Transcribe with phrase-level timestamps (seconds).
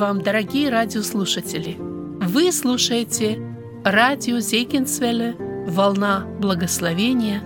[0.00, 1.76] Вам, дорогие радиослушатели!
[1.78, 3.38] Вы слушаете
[3.84, 5.36] радио Зейкинсвелле
[5.68, 7.42] «Волна благословения».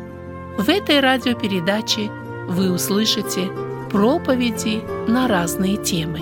[0.56, 2.12] В этой радиопередаче
[2.48, 3.50] вы услышите
[3.90, 6.20] проповеди на разные темы.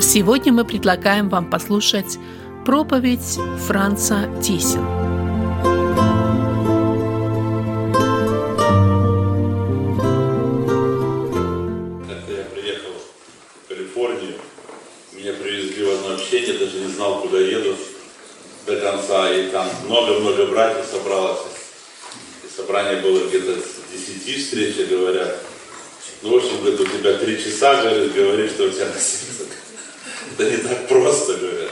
[0.00, 2.18] Сегодня мы предлагаем вам послушать
[2.64, 5.01] проповедь Франца Тисина.
[19.84, 21.40] Много-много братьев собралось.
[22.44, 25.38] И собрание было где-то с 10 встречи, говорят.
[26.22, 29.46] Ну, в общем, говорит, у тебя три часа, говорит, говоришь, что у тебя на сердце.
[30.38, 31.70] Это не так просто, говорят.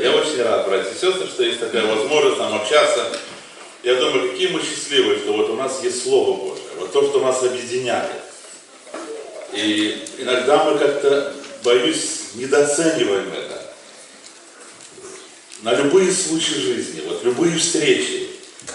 [0.00, 3.18] Я очень рад, братья и сестры, что есть такая возможность нам общаться.
[3.82, 7.20] Я думаю, какие мы счастливые, что вот у нас есть Слово Божие, вот то, что
[7.20, 8.10] нас объединяет.
[9.52, 13.57] И иногда мы как-то, боюсь, недооцениваем это
[15.62, 18.28] на любые случаи жизни, вот любые встречи,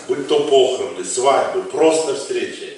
[0.08, 2.78] будь то похороны, свадьбы, просто встречи.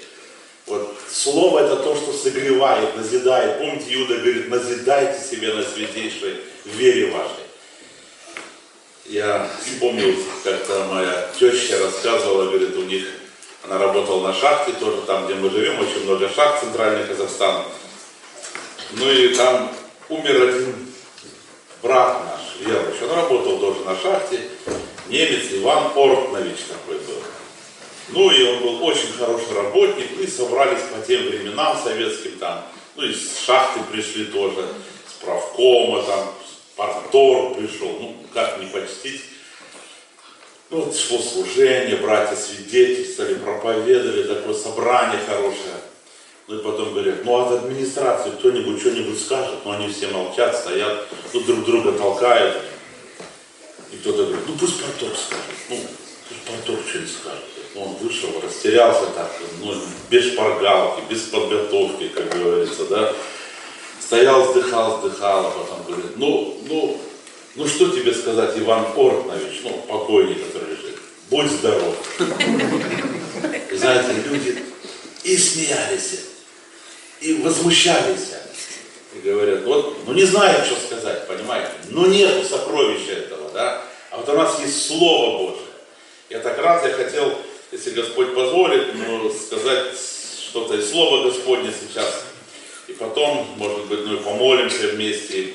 [0.68, 3.60] Вот слово это то, что согревает, назидает.
[3.60, 7.46] Помните, Иуда говорит, назидайте себе на святейшей вере вашей.
[9.06, 13.06] Я вспомнил, как-то моя теща рассказывала, говорит, у них,
[13.64, 17.66] она работала на шахте, тоже там, где мы живем, очень много шахт, центральный Казахстан.
[18.94, 19.72] Ну и там
[20.10, 20.76] умер один
[21.84, 24.40] брат наш, верующий, он работал тоже на шахте,
[25.08, 27.22] немец Иван Ортнович такой был.
[28.10, 33.04] Ну и он был очень хороший работник, и собрались по тем временам советским там, ну
[33.04, 34.68] из шахты пришли тоже,
[35.08, 36.34] с правкома там,
[36.76, 39.22] партор пришел, ну как не почтить.
[40.72, 45.75] Ну, вот шло служение, братья свидетельствовали, проповедовали, такое собрание хорошее.
[46.48, 51.08] Ну и потом говорят, ну от администрации кто-нибудь что-нибудь скажет, но они все молчат, стоят,
[51.34, 52.62] ну друг друга толкают.
[53.92, 55.78] И кто-то говорит, ну пусть Порток скажет, ну
[56.30, 57.44] пусть Порток что-нибудь скажет.
[57.74, 59.74] Ну, он вышел, растерялся так, ну,
[60.10, 63.14] без шпаргалки, без подготовки, как говорится, да.
[64.00, 67.02] Стоял, вздыхал, вздыхал, а потом говорит, ну, ну,
[67.56, 71.96] ну что тебе сказать, Иван Ортнович, ну, покойник, который лежит, будь здоров.
[73.74, 74.64] Знаете, люди
[75.24, 76.35] и смеялись
[77.22, 78.34] и возмущались.
[79.14, 81.72] И говорят, вот, ну не знаем, что сказать, понимаете?
[81.90, 83.82] Ну нету сокровища этого, да?
[84.12, 85.68] А вот у нас есть Слово Божие.
[86.30, 87.38] Я так рад, я хотел,
[87.72, 89.88] если Господь позволит, ну, сказать
[90.50, 92.24] что-то из Слова Господня сейчас.
[92.88, 95.54] И потом, может быть, ну и помолимся вместе.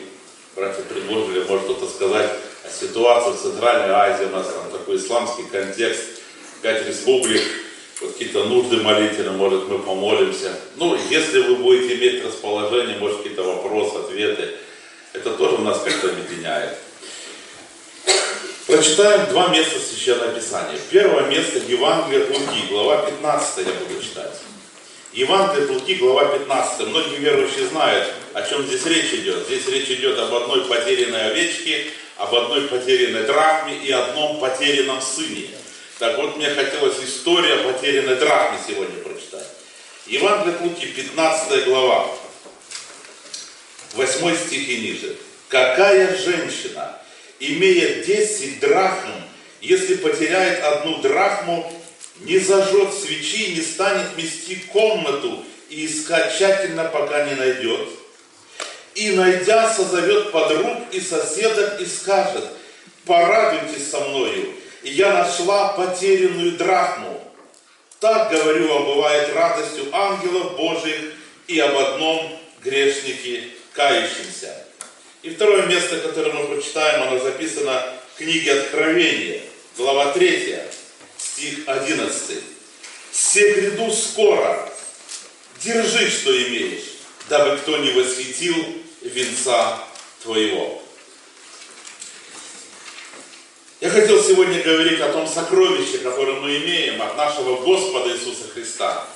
[0.56, 2.30] Братья предложили, может кто-то сказать
[2.64, 4.24] о ситуации в Центральной Азии.
[4.24, 6.02] У нас там такой исламский контекст,
[6.62, 7.42] пять республик
[8.00, 10.58] какие-то нужды молитвенные, может мы помолимся.
[10.76, 14.54] Ну, если вы будете иметь расположение, может какие-то вопросы, ответы,
[15.12, 16.76] это тоже нас как-то объединяет.
[18.66, 20.78] Прочитаем два места Священного Писания.
[20.90, 24.40] Первое место Евангелие от Луки, глава 15 я буду читать.
[25.12, 26.86] Евангелие от Луки, глава 15.
[26.86, 29.44] Многие верующие знают, о чем здесь речь идет.
[29.46, 31.86] Здесь речь идет об одной потерянной овечке,
[32.16, 35.48] об одной потерянной драхме и одном потерянном сыне.
[36.00, 39.46] Так вот, мне хотелось история потерянной драхмы сегодня прочитать.
[40.06, 42.08] Евангелие от Луки, 15 глава,
[43.92, 45.14] 8 стих и ниже.
[45.48, 46.98] Какая женщина,
[47.38, 49.10] имея 10 драхм,
[49.60, 51.70] если потеряет одну драхму,
[52.20, 57.88] не зажжет свечи, не станет мести комнату и искать тщательно, пока не найдет.
[58.94, 62.46] И найдя, созовет подруг и соседок и скажет,
[63.04, 67.20] порадуйтесь со мною, и я нашла потерянную драхму.
[67.98, 71.12] Так, говорю вам, бывает радостью ангелов Божьих
[71.46, 74.66] и об одном грешнике кающемся.
[75.22, 77.84] И второе место, которое мы прочитаем, оно записано
[78.14, 79.42] в книге Откровения,
[79.76, 80.58] глава 3,
[81.18, 82.38] стих 11.
[83.10, 84.72] «Все гряду скоро,
[85.62, 86.84] держи, что имеешь,
[87.28, 88.56] дабы кто не восхитил
[89.02, 89.78] венца
[90.22, 90.82] твоего».
[93.80, 99.06] Я хотел сегодня говорить о том сокровище, которое мы имеем от нашего Господа Иисуса Христа.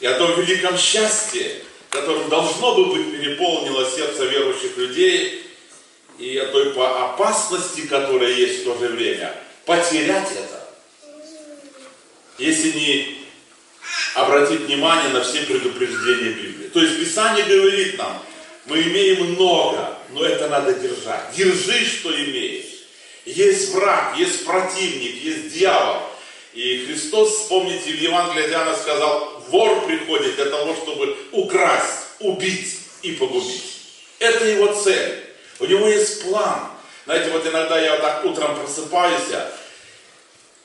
[0.00, 5.50] И о том великом счастье, которым должно бы быть переполнило сердце верующих людей,
[6.18, 9.34] и о той опасности, которая есть в то же время,
[9.64, 10.68] потерять это,
[12.36, 13.18] если не
[14.14, 16.68] обратить внимание на все предупреждения Библии.
[16.68, 18.22] То есть Писание говорит нам,
[18.66, 21.34] мы имеем много, но это надо держать.
[21.34, 22.75] Держи, что имеешь.
[23.26, 26.00] Есть враг, есть противник, есть дьявол.
[26.54, 33.12] И Христос, вспомните, в Евангелии Иоанна сказал, вор приходит для того, чтобы украсть, убить и
[33.12, 33.64] погубить.
[34.20, 35.24] Это его цель.
[35.58, 36.68] У него есть план.
[37.04, 39.22] Знаете, вот иногда я так утром просыпаюсь,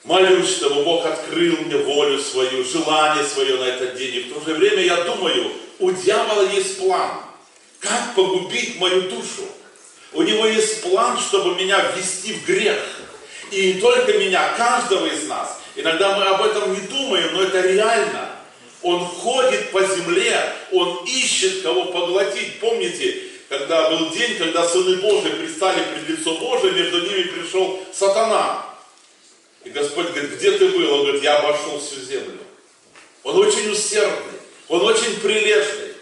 [0.04, 4.16] молюсь, чтобы Бог открыл мне волю свою, желание свое на этот день.
[4.16, 7.12] И в то же время я думаю, у дьявола есть план.
[7.80, 9.48] Как погубить мою душу?
[10.14, 12.80] У него есть план, чтобы меня ввести в грех.
[13.52, 15.60] И не только меня, каждого из нас.
[15.76, 18.30] Иногда мы об этом не думаем, но это реально.
[18.82, 22.60] Он ходит по земле, он ищет кого поглотить.
[22.60, 28.66] Помните, когда был день, когда сыны Божии пристали пред лицо Божие, между ними пришел сатана.
[29.64, 30.94] И Господь говорит, где ты был?
[30.94, 32.40] Он говорит, я обошел всю землю.
[33.24, 35.94] Он очень усердный, он очень прилежный.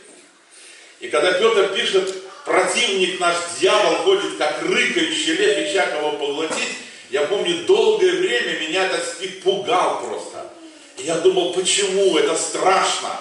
[1.01, 6.75] И когда Петр пишет, противник наш дьявол ходит, как рыкающий лев, ища кого поглотить,
[7.09, 10.51] я помню, долгое время меня этот стих пугал просто.
[10.97, 12.17] И я думал, почему?
[12.17, 13.19] Это страшно.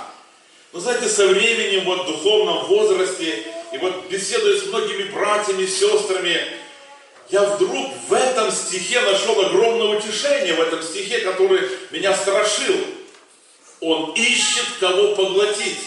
[0.72, 6.38] Но знаете, со временем, вот в духовном возрасте, и вот беседуя с многими братьями, сестрами,
[7.30, 12.76] я вдруг в этом стихе нашел огромное утешение, в этом стихе, который меня страшил.
[13.80, 15.78] Он ищет, кого поглотить.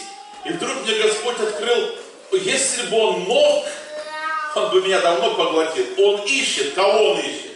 [0.44, 1.90] И вдруг мне Господь открыл,
[2.38, 3.66] если бы он мог,
[4.54, 5.86] он бы меня давно поглотил.
[5.98, 7.52] Он ищет, кого он ищет?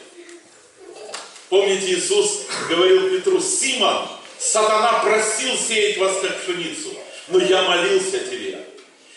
[1.48, 4.08] Помните, Иисус говорил Петру, Симон,
[4.38, 6.92] сатана просил сеять вас как пшеницу,
[7.28, 8.58] но я молился тебе.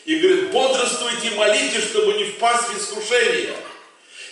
[0.05, 3.55] И говорит, бодрствуйте, молитесь, чтобы не впасть в искушение.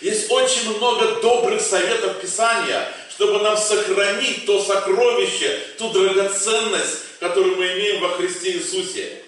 [0.00, 7.66] Есть очень много добрых советов Писания, чтобы нам сохранить то сокровище, ту драгоценность, которую мы
[7.72, 9.22] имеем во Христе Иисусе.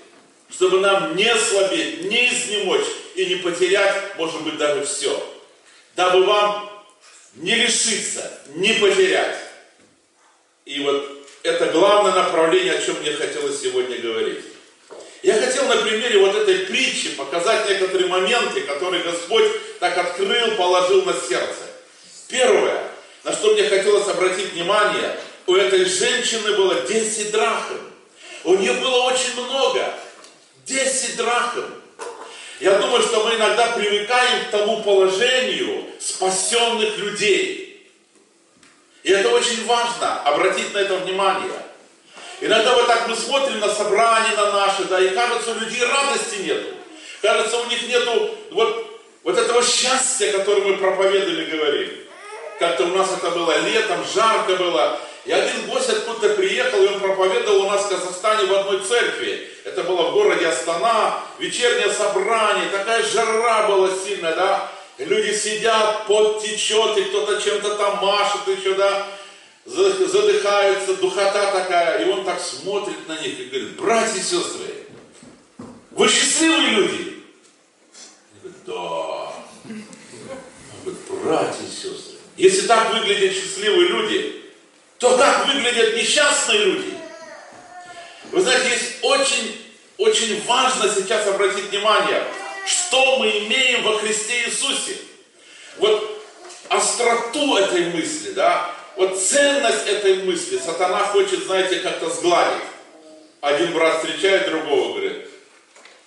[0.52, 5.22] Чтобы нам не слабеть, не изнемочь и не потерять, может быть, даже все.
[5.96, 6.70] Дабы вам
[7.34, 9.36] не лишиться, не потерять.
[10.64, 14.44] И вот это главное направление, о чем мне хотелось сегодня говорить.
[15.22, 19.44] Я хотел на примере вот этой притчи показать некоторые моменты, которые Господь
[19.78, 21.66] так открыл, положил на сердце.
[22.28, 22.90] Первое,
[23.24, 27.76] на что мне хотелось обратить внимание, у этой женщины было 10 драхм.
[28.44, 29.94] У нее было очень много.
[30.70, 31.64] 10 драхм.
[32.60, 37.90] Я думаю, что мы иногда привыкаем к тому положению спасенных людей.
[39.02, 41.50] И это очень важно, обратить на это внимание.
[42.40, 46.42] Иногда вот так мы смотрим на собрания на наши, да, и кажется, у людей радости
[46.42, 46.68] нету.
[47.20, 51.90] Кажется, у них нету вот, вот этого счастья, которое мы проповедовали, говорим.
[52.58, 55.00] Как-то у нас это было летом, жарко было.
[55.24, 59.50] И один гость откуда-то приехал, и он проповедовал у нас в Казахстане в одной церкви.
[59.64, 64.72] Это было в городе Астана, вечернее собрание, такая жара была сильная, да.
[64.98, 69.06] Люди сидят, пот течет, и кто-то чем-то там машет еще, да
[69.64, 74.86] задыхаются, духота такая, и он так смотрит на них и говорит, братья и сестры,
[75.90, 77.22] вы счастливые люди?
[78.42, 78.74] Говорят, да.
[78.74, 79.84] Он
[80.84, 84.42] говорит, братья и сестры, если так выглядят счастливые люди,
[85.00, 86.94] то как выглядят несчастные люди?
[88.30, 92.22] Вы знаете, есть очень, очень важно сейчас обратить внимание,
[92.66, 94.96] что мы имеем во Христе Иисусе.
[95.78, 96.22] Вот
[96.68, 102.62] остроту этой мысли, да, вот ценность этой мысли сатана хочет, знаете, как-то сгладить.
[103.40, 105.26] Один брат встречает другого, говорит,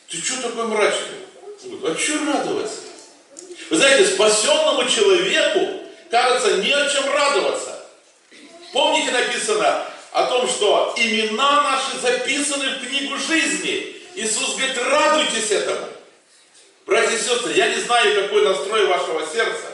[0.08, 1.18] ты что такой мрачный?
[1.64, 2.82] Говорит, а что радоваться?
[3.72, 5.82] Вы знаете, спасенному человеку,
[6.12, 7.73] кажется, не о чем радоваться.
[8.74, 13.96] Помните, написано о том, что имена наши записаны в книгу жизни.
[14.16, 15.88] Иисус говорит, радуйтесь этому.
[16.86, 19.68] Братья и сестры, я не знаю, какой настрой вашего сердца,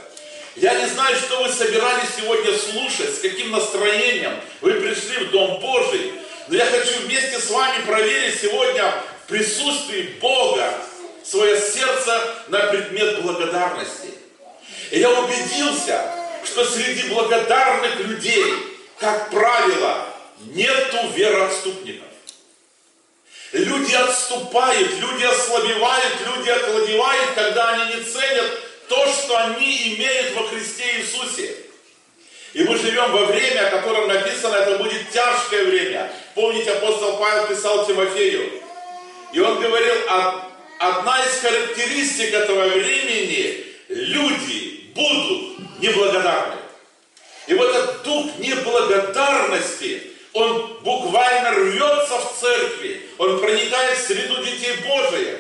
[0.57, 5.59] я не знаю, что вы собирались сегодня слушать, с каким настроением вы пришли в Дом
[5.61, 6.13] Божий.
[6.49, 10.73] Но я хочу вместе с вами проверить сегодня в присутствии Бога
[11.23, 14.09] свое сердце на предмет благодарности.
[14.91, 16.11] И я убедился,
[16.43, 18.43] что среди благодарных людей,
[18.99, 20.05] как правило,
[20.39, 22.07] нету вероотступников.
[23.51, 30.47] Люди отступают, люди ослабевают, люди окладевают, когда они не ценят то, что они имеют во
[30.47, 31.55] Христе Иисусе.
[32.53, 36.11] И мы живем во время, о котором написано, это будет тяжкое время.
[36.35, 38.51] Помните, апостол Павел писал Тимофею.
[39.33, 39.93] И он говорил,
[40.79, 46.58] одна из характеристик этого времени, люди будут неблагодарны.
[47.49, 54.75] И вот этот дух неблагодарности, он буквально рвется в церкви, он проникает в среду детей
[54.87, 55.39] Божиих.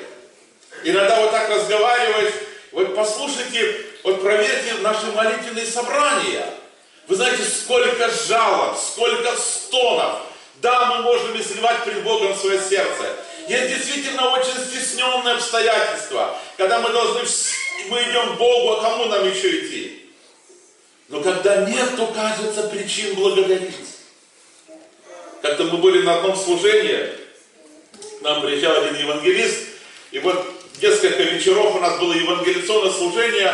[0.83, 2.33] Иногда вот так разговариваешь,
[2.71, 6.45] вот послушайте, вот проверьте наши молитвенные собрания.
[7.07, 10.21] Вы знаете, сколько жалоб, сколько стонов.
[10.63, 13.17] Да, мы можем изливать пред Богом свое сердце.
[13.47, 17.21] Есть действительно очень стесненные обстоятельства, когда мы должны,
[17.89, 20.08] мы идем к Богу, а кому нам еще идти?
[21.09, 23.75] Но когда нет, то кажется причин благодарить.
[25.41, 27.09] Как-то мы были на одном служении,
[28.21, 29.57] нам приезжал один евангелист,
[30.11, 30.45] и вот
[30.81, 33.53] несколько вечеров у нас было евангелиционное служение,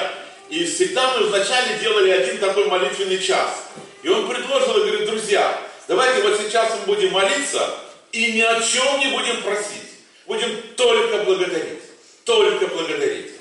[0.50, 3.64] и всегда мы вначале делали один такой молитвенный час.
[4.04, 7.76] И он предложил и говорит, друзья, давайте вот сейчас мы будем молиться
[8.12, 9.86] и ни о чем не будем просить.
[10.26, 11.82] Будем только благодарить.
[12.24, 13.35] Только благодарить.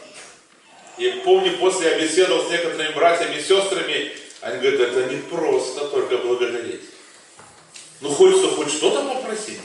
[0.98, 5.86] И помню, после я беседовал с некоторыми братьями и сестрами, они говорят, это не просто
[5.86, 6.82] только благодарить.
[8.00, 9.58] Ну, хочется хоть что-то попросить.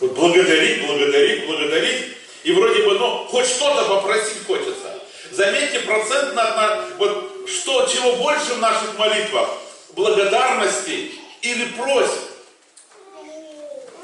[0.00, 2.16] Вот благодарить, благодарить, благодарить.
[2.44, 5.02] И вроде бы, ну, хоть что-то попросить хочется.
[5.30, 9.50] Заметьте, процент на, на вот что, чего больше в наших молитвах,
[9.94, 12.18] благодарности или просьб.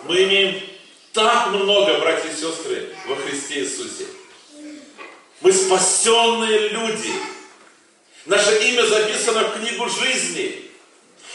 [0.04, 0.60] Мы имеем
[1.12, 4.06] так много, братья и сестры, во Христе Иисусе.
[5.46, 7.12] Мы спасенные люди.
[8.24, 10.72] Наше имя записано в книгу жизни.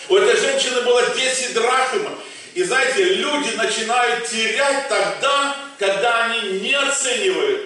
[0.09, 2.09] У этой женщины было 10 драхм.
[2.53, 7.61] И знаете, люди начинают терять тогда, когда они не оценивают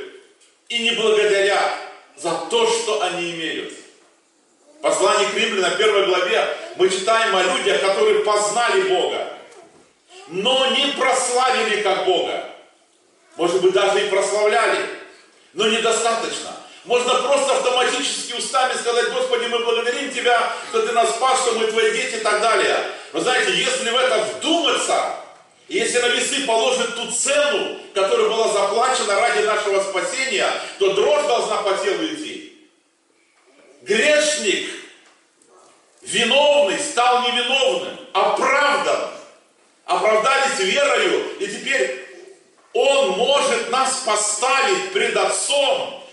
[0.69, 1.79] и не благодарят
[2.15, 3.73] за то, что они имеют.
[4.77, 9.33] В послании к Римлянам, первой главе, мы читаем о людях, которые познали Бога,
[10.27, 12.47] но не прославили как Бога.
[13.35, 15.04] Может быть, даже и прославляли,
[15.55, 16.51] но недостаточно.
[16.83, 21.65] Можно просто автоматически устами сказать, Господи, мы благодарим Тебя, что Ты нас спас, что мы
[21.67, 22.77] Твои дети и так далее.
[23.11, 25.15] Но знаете, если в это вдуматься,
[25.67, 30.47] если на весы положить ту цену, которая была заплачена ради нашего спасения,
[30.77, 32.69] то дрожь должна по телу идти.
[33.81, 34.69] Грешник,
[36.03, 39.11] виновный, стал невиновным, оправдан.
[39.85, 42.04] Оправдались верою, и теперь
[42.75, 46.03] Он может нас поставить пред Отцом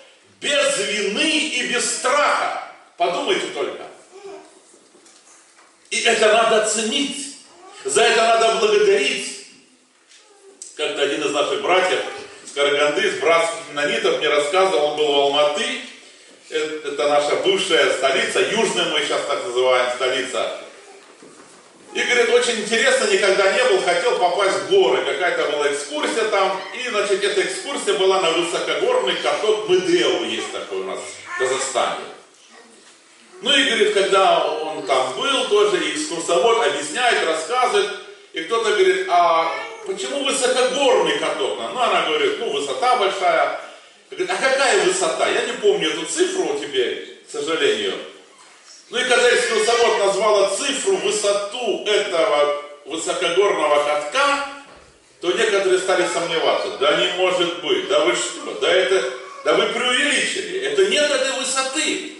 [0.40, 2.68] без вины и без страха.
[2.96, 3.82] Подумайте только.
[5.90, 7.36] И это надо ценить.
[7.84, 9.48] За это надо благодарить.
[10.76, 11.98] Как-то один из наших братьев
[12.46, 15.80] с Караганды, с братских нанитов мне рассказывал, он был в Алматы,
[16.48, 20.60] это наша бывшая столица, южная мы сейчас так называем столица.
[21.94, 25.04] И говорит, очень интересно, никогда не был, хотел попасть в горы.
[25.04, 26.58] Какая-то была экскурсия там.
[26.72, 32.04] И, значит, эта экскурсия была на высокогорный каток Медеу, есть такой у нас в Казахстане.
[33.42, 37.90] Ну и, говорит, когда он там был, тоже и экскурсовод объясняет, рассказывает.
[38.32, 39.52] И кто-то говорит, а
[39.84, 41.58] почему высокогорный каток?
[41.58, 43.60] Ну, она говорит, ну, высота большая.
[44.10, 45.28] Говорит, а какая высота?
[45.28, 47.94] Я не помню эту цифру теперь, к сожалению.
[48.92, 54.46] Ну и когда экскурсовод назвала цифру, высоту этого высокогорного катка,
[55.22, 56.76] то некоторые стали сомневаться.
[56.78, 59.14] Да не может быть, да вы что, да это,
[59.46, 62.12] да вы преувеличили, это нет этой высоты.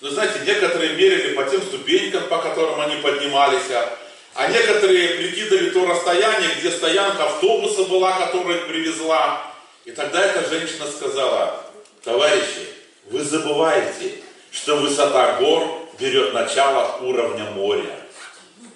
[0.00, 3.98] Вы знаете, некоторые мерили по тем ступенькам, по которым они поднимались, а,
[4.32, 9.52] а некоторые прикидывали то расстояние, где стоянка автобуса была, которая привезла.
[9.84, 11.66] И тогда эта женщина сказала,
[12.02, 12.66] товарищи,
[13.10, 14.22] вы забываете,
[14.56, 17.94] что высота гор берет начало от уровня моря,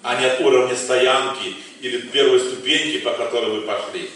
[0.03, 4.09] а не от уровня стоянки или первой ступеньки, по которой вы пошли.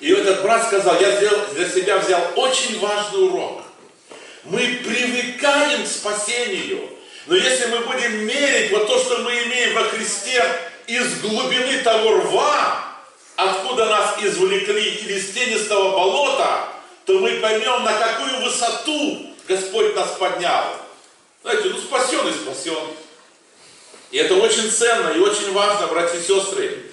[0.00, 1.20] И этот брат сказал, я
[1.54, 3.62] для себя взял очень важный урок.
[4.44, 6.88] Мы привыкаем к спасению,
[7.26, 10.42] но если мы будем мерить вот то, что мы имеем во Христе
[10.86, 12.84] из глубины того рва,
[13.36, 16.68] откуда нас извлекли, из тенистого болота,
[17.04, 20.76] то мы поймем, на какую высоту Господь нас поднял.
[21.42, 22.78] Знаете, ну спасен и спасен.
[24.10, 26.84] И это очень ценно и очень важно, братья и сестры.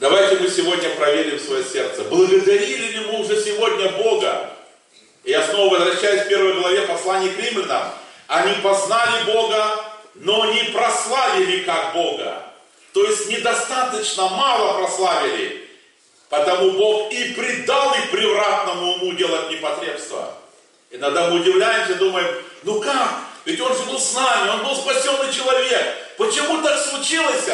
[0.00, 2.04] Давайте мы сегодня проверим свое сердце.
[2.04, 4.50] Благодарили ли мы уже сегодня Бога?
[5.24, 7.92] И я снова возвращаюсь к первой главе послания к римлянам.
[8.28, 9.84] Они познали Бога,
[10.14, 12.44] но не прославили как Бога.
[12.94, 15.67] То есть недостаточно мало прославили.
[16.28, 20.34] Потому Бог и предал их превратному уму делать непотребство.
[20.90, 22.28] Иногда мы удивляемся, думаем,
[22.64, 23.20] ну как?
[23.44, 25.96] Ведь он же был с нами, он был спасенный человек.
[26.18, 27.48] Почему так случилось?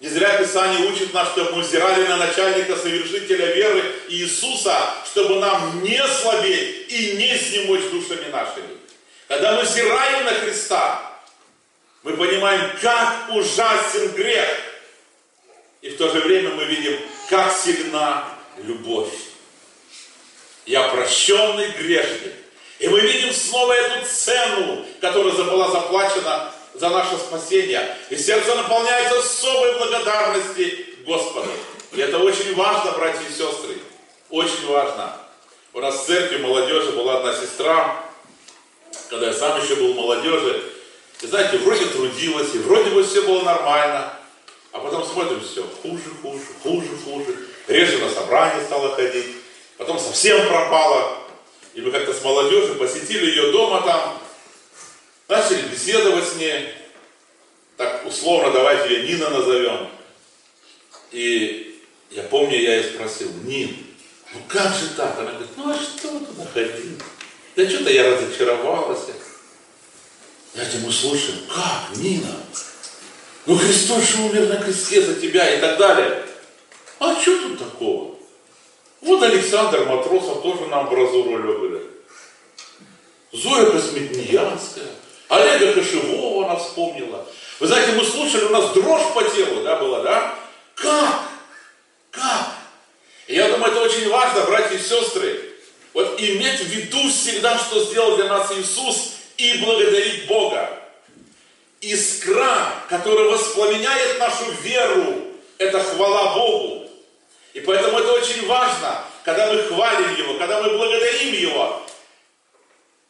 [0.00, 5.82] Не зря Писание учит нас, чтобы мы взирали на начальника, совершителя веры Иисуса, чтобы нам
[5.82, 8.78] не слабеть и не снемочь душами нашими.
[9.28, 11.12] Когда мы взираем на Христа,
[12.02, 14.48] мы понимаем, как ужасен грех–
[15.84, 16.98] и в то же время мы видим,
[17.28, 18.24] как сильна
[18.56, 19.12] любовь.
[20.64, 22.32] Я прощенный грешник.
[22.78, 27.98] И мы видим снова эту цену, которая была заплачена за наше спасение.
[28.08, 31.50] И сердце наполняется особой благодарности Господу.
[31.92, 33.76] И это очень важно, братья и сестры.
[34.30, 35.18] Очень важно.
[35.74, 38.02] У нас в церкви молодежи была одна сестра,
[39.10, 40.64] когда я сам еще был молодежи.
[41.20, 44.13] И знаете, вроде трудилась, и вроде бы все было нормально.
[44.74, 47.38] А потом смотрим, все хуже, хуже, хуже, хуже.
[47.68, 49.36] Реже на собрание стала ходить.
[49.78, 51.18] Потом совсем пропала.
[51.74, 54.18] И мы как-то с молодежью посетили ее дома там,
[55.28, 56.74] начали беседовать с ней.
[57.76, 59.88] Так условно давайте ее Нина назовем.
[61.12, 63.76] И я помню, я ее спросил, Нин,
[64.32, 65.16] ну как же так?
[65.20, 66.98] Она говорит, ну а что туда ходил?
[67.54, 69.04] Да что-то я разочаровалась.
[70.54, 72.34] Я думаю, слушай, как, Нина?
[73.46, 76.22] Ну Христос же умер на кресте за тебя и так далее.
[76.98, 78.14] А что тут такого?
[79.02, 81.82] Вот Александр Матросов тоже нам бразуру говорит.
[83.32, 84.86] Зоя Косметниянская,
[85.28, 87.26] Олега Кошевого она вспомнила.
[87.60, 90.34] Вы знаете, мы слушали, у нас дрожь по телу, да, была, да?
[90.74, 91.22] Как?
[92.10, 92.54] Как?
[93.26, 95.40] Я думаю, это очень важно, братья и сестры.
[95.92, 100.83] Вот иметь в виду всегда, что сделал для нас Иисус, и благодарить Бога.
[101.92, 105.22] Искра, которая воспламеняет нашу веру,
[105.58, 106.90] это хвала Богу.
[107.52, 111.82] И поэтому это очень важно, когда мы хвалим Его, когда мы благодарим Его.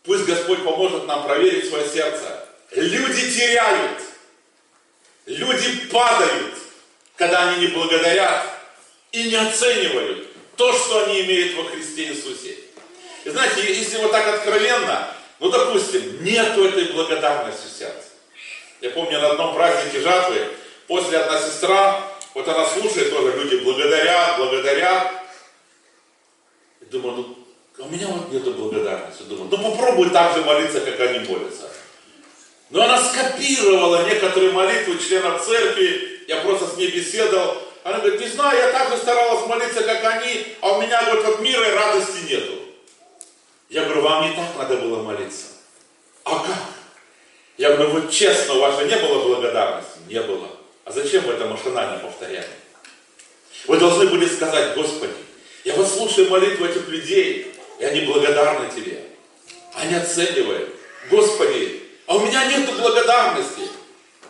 [0.02, 2.46] Пусть Господь поможет нам проверить свое сердце.
[2.72, 4.02] Люди теряют,
[5.26, 6.54] люди падают,
[7.16, 8.46] когда они не благодарят
[9.12, 12.56] и не оценивают то, что они имеют во Христе Иисусе.
[13.24, 15.08] И знаете, если вот так откровенно,
[15.40, 18.03] ну, допустим, нету этой благодарности в сердце.
[18.84, 20.46] Я помню, на одном празднике жатвы,
[20.86, 25.10] после одна сестра, вот она слушает тоже, люди благодарят, благодарят.
[26.82, 27.38] И думаю, ну,
[27.78, 29.22] а у меня вот нету благодарности.
[29.22, 31.70] Думаю, ну попробуй так же молиться, как они молятся.
[32.68, 37.56] Но она скопировала некоторые молитвы членов церкви, я просто с ней беседовал.
[37.84, 41.24] Она говорит, не знаю, я так же старалась молиться, как они, а у меня, говорит,
[41.24, 42.52] от мира и радости нету.
[43.70, 45.46] Я говорю, вам не так надо было молиться.
[46.24, 46.83] А как?
[47.56, 49.98] Я говорю, вот честно, у вас же не было благодарности?
[50.08, 50.48] Не было.
[50.84, 52.48] А зачем вы это машинально повторяли?
[53.66, 55.14] Вы должны были сказать, Господи,
[55.64, 59.00] я вот слушаю молитву этих людей, и они благодарны Тебе.
[59.74, 60.74] Они оценивают.
[61.10, 63.68] Господи, а у меня нет благодарности.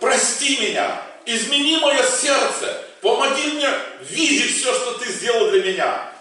[0.01, 3.69] Прости меня, измени мое сердце, помоги мне
[4.11, 6.13] видеть все, что Ты сделал для меня.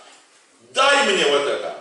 [0.73, 1.77] Дай мне вот это.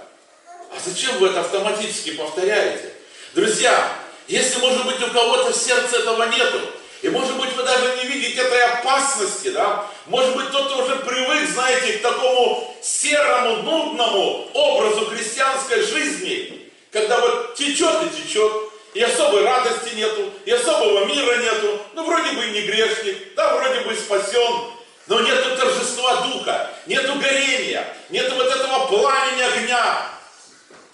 [0.71, 2.93] А зачем вы это автоматически повторяете?
[3.35, 4.02] Друзья,
[4.33, 6.59] если, может быть, у кого-то в сердце этого нету,
[7.03, 9.85] и, может быть, вы даже не видите этой опасности, да?
[10.07, 17.57] Может быть, кто-то уже привык, знаете, к такому серому, нудному образу христианской жизни, когда вот
[17.57, 18.53] течет и течет,
[18.95, 23.55] и особой радости нету, и особого мира нету, ну, вроде бы и не грешник, да,
[23.57, 24.71] вроде бы и спасен,
[25.09, 30.09] но нету торжества духа, нету горения, нету вот этого пламени огня.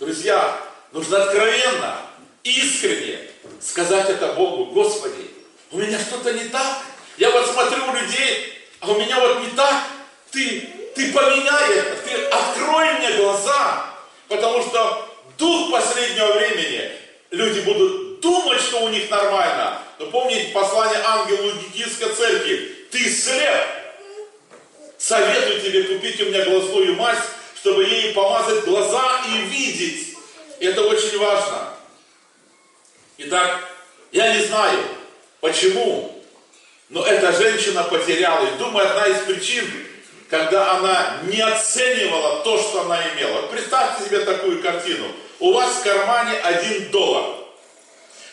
[0.00, 0.58] Друзья,
[0.90, 2.07] нужно откровенно,
[2.50, 3.18] искренне
[3.60, 5.30] сказать это Богу, Господи,
[5.70, 6.82] у меня что-то не так.
[7.16, 9.84] Я вот смотрю у людей, а у меня вот не так.
[10.30, 13.86] Ты, ты поменяй это, ты открой мне глаза.
[14.28, 16.92] Потому что дух последнего времени,
[17.30, 19.80] люди будут думать, что у них нормально.
[19.98, 23.66] Но помните послание ангелу Дикийской церкви, ты слеп.
[24.96, 27.18] Советую тебе купить у меня глазную мазь,
[27.60, 30.16] чтобы ей помазать глаза и видеть.
[30.60, 31.77] Это очень важно.
[33.20, 33.68] Итак,
[34.12, 34.78] я не знаю,
[35.40, 36.22] почему,
[36.88, 38.46] но эта женщина потеряла.
[38.46, 39.68] И думаю, одна из причин,
[40.30, 43.48] когда она не оценивала то, что она имела.
[43.48, 45.06] Представьте себе такую картину.
[45.40, 47.34] У вас в кармане один доллар.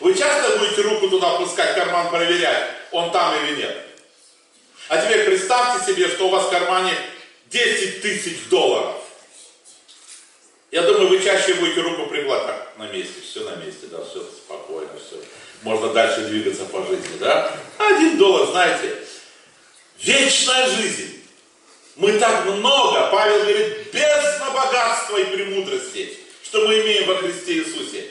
[0.01, 3.75] Вы часто будете руку туда пускать, карман проверять, он там или нет?
[4.89, 6.93] А теперь представьте себе, что у вас в кармане
[7.47, 8.97] 10 тысяч долларов.
[10.71, 12.47] Я думаю, вы чаще будете руку прикладывать.
[12.47, 15.17] Так, на месте, все на месте, да, все спокойно, все.
[15.61, 17.51] Можно дальше двигаться по жизни, да?
[17.77, 18.97] Один доллар, знаете,
[19.99, 21.23] вечная жизнь.
[21.95, 28.09] Мы так много, Павел говорит, бездна богатства и премудрости, что мы имеем во Христе Иисусе.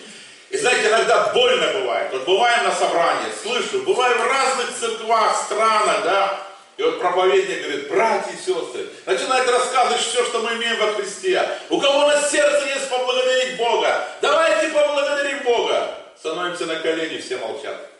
[0.48, 2.12] И знаете, иногда больно бывает.
[2.12, 6.43] Вот бываем на собрании, слышу, бываем в разных церквах, странах, да,
[6.76, 11.48] и вот проповедник говорит, братья и сестры, начинает рассказывать все, что мы имеем во Христе.
[11.70, 15.98] У кого на сердце есть поблагодарить Бога, давайте поблагодарим Бога.
[16.18, 17.90] Становимся на колени, все молчат.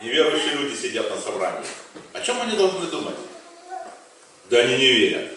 [0.00, 1.64] Неверующие люди сидят на собрании.
[2.12, 3.16] О чем они должны думать?
[4.50, 5.32] Да они не верят.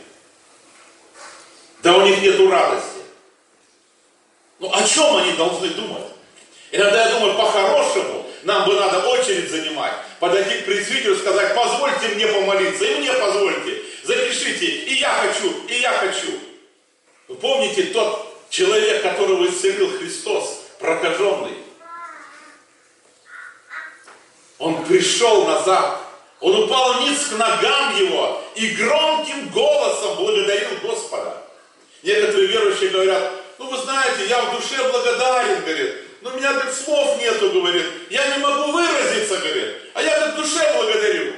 [1.81, 2.99] Да у них нету радости.
[4.59, 6.03] Ну о чем они должны думать?
[6.71, 12.27] Иногда я думаю, по-хорошему, нам бы надо очередь занимать, подойти к пресвитеру, сказать, позвольте мне
[12.27, 16.39] помолиться, и мне позвольте, запишите, и я хочу, и я хочу.
[17.27, 21.57] Вы помните тот человек, которого исцелил Христос, прокаженный?
[24.57, 25.99] Он пришел назад,
[26.41, 31.45] он упал низ к ногам его и громким голосом благодарил Господа.
[32.03, 36.73] Некоторые верующие говорят, ну вы знаете, я в душе благодарен, говорит, но у меня так
[36.73, 37.78] слов нету, говорит,
[38.29, 41.33] я не могу выразиться, говорит, а я так душе благодарю.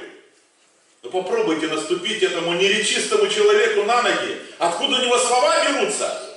[1.02, 4.40] Ну попробуйте наступить этому неречистому человеку на ноги.
[4.58, 6.30] Откуда у него слова берутся?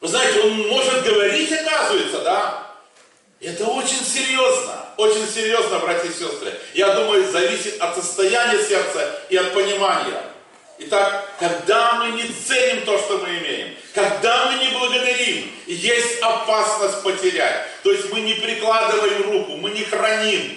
[0.00, 2.64] Вы знаете, он может говорить, оказывается, да?
[3.40, 6.52] Это очень серьезно, очень серьезно, братья и сестры.
[6.74, 10.22] Я думаю, зависит от состояния сердца и от понимания.
[10.80, 17.02] Итак, когда мы не ценим то, что мы имеем, когда мы не благодарим, есть опасность
[17.02, 17.66] потерять.
[17.82, 20.56] То есть мы не прикладываем руку, мы не храним.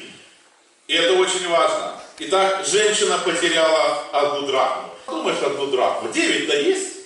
[0.88, 2.00] И это очень важно.
[2.20, 4.94] Итак, женщина потеряла одну драхму.
[5.08, 6.12] Думаешь, одну драхму?
[6.12, 6.98] Девять-то есть?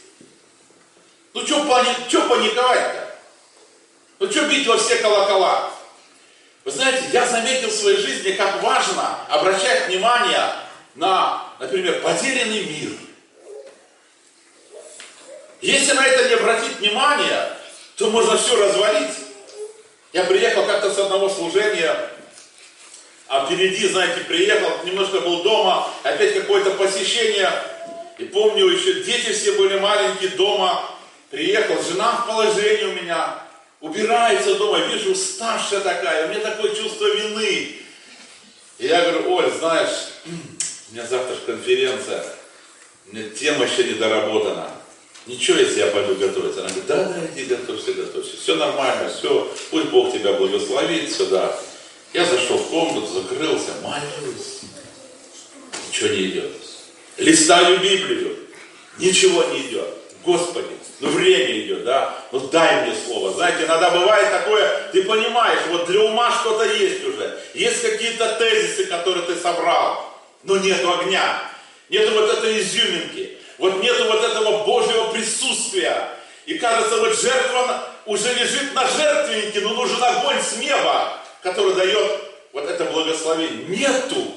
[1.33, 1.89] Ну что пани...
[2.09, 3.15] паниковать-то?
[4.19, 5.71] Ну что бить во все колокола?
[6.65, 10.51] Вы знаете, я заметил в своей жизни, как важно обращать внимание
[10.95, 12.91] на, например, потерянный мир.
[15.61, 17.49] Если на это не обратить внимание,
[17.97, 19.15] то можно все развалить.
[20.13, 21.93] Я приехал как-то с одного служения,
[23.27, 27.49] а впереди, знаете, приехал, немножко был дома, опять какое-то посещение.
[28.17, 30.89] И помню, еще дети все были маленькие дома.
[31.31, 33.39] Приехал, жена в положении у меня,
[33.81, 37.75] убирается дома, вижу, уставшая такая, у меня такое чувство вины.
[38.77, 40.09] И я говорю, Оль, знаешь,
[40.89, 42.23] у меня завтра конференция,
[43.11, 44.69] у меня тема еще не доработана.
[45.25, 46.59] Ничего, если я пойду готовиться.
[46.59, 48.37] Она говорит, да, да, иди готовься, готовься.
[48.37, 51.57] Все нормально, все, пусть Бог тебя благословит сюда.
[52.13, 54.61] Я зашел в комнату, закрылся, молюсь.
[55.89, 56.51] Ничего не идет.
[57.17, 58.37] Листаю Библию,
[58.99, 59.87] ничего не идет.
[60.23, 60.67] Господи,
[60.99, 63.33] ну время идет, да, ну дай мне слово.
[63.33, 67.39] Знаете, иногда бывает такое, ты понимаешь, вот для ума что-то есть уже.
[67.53, 70.14] Есть какие-то тезисы, которые ты собрал,
[70.45, 71.41] но нету огня,
[71.89, 76.09] нету вот этой изюминки, вот нету вот этого Божьего присутствия.
[76.45, 82.21] И кажется, вот жертва уже лежит на жертвеннике, но нужен огонь с неба, который дает
[82.53, 83.65] вот это благословение.
[83.67, 84.31] Нету.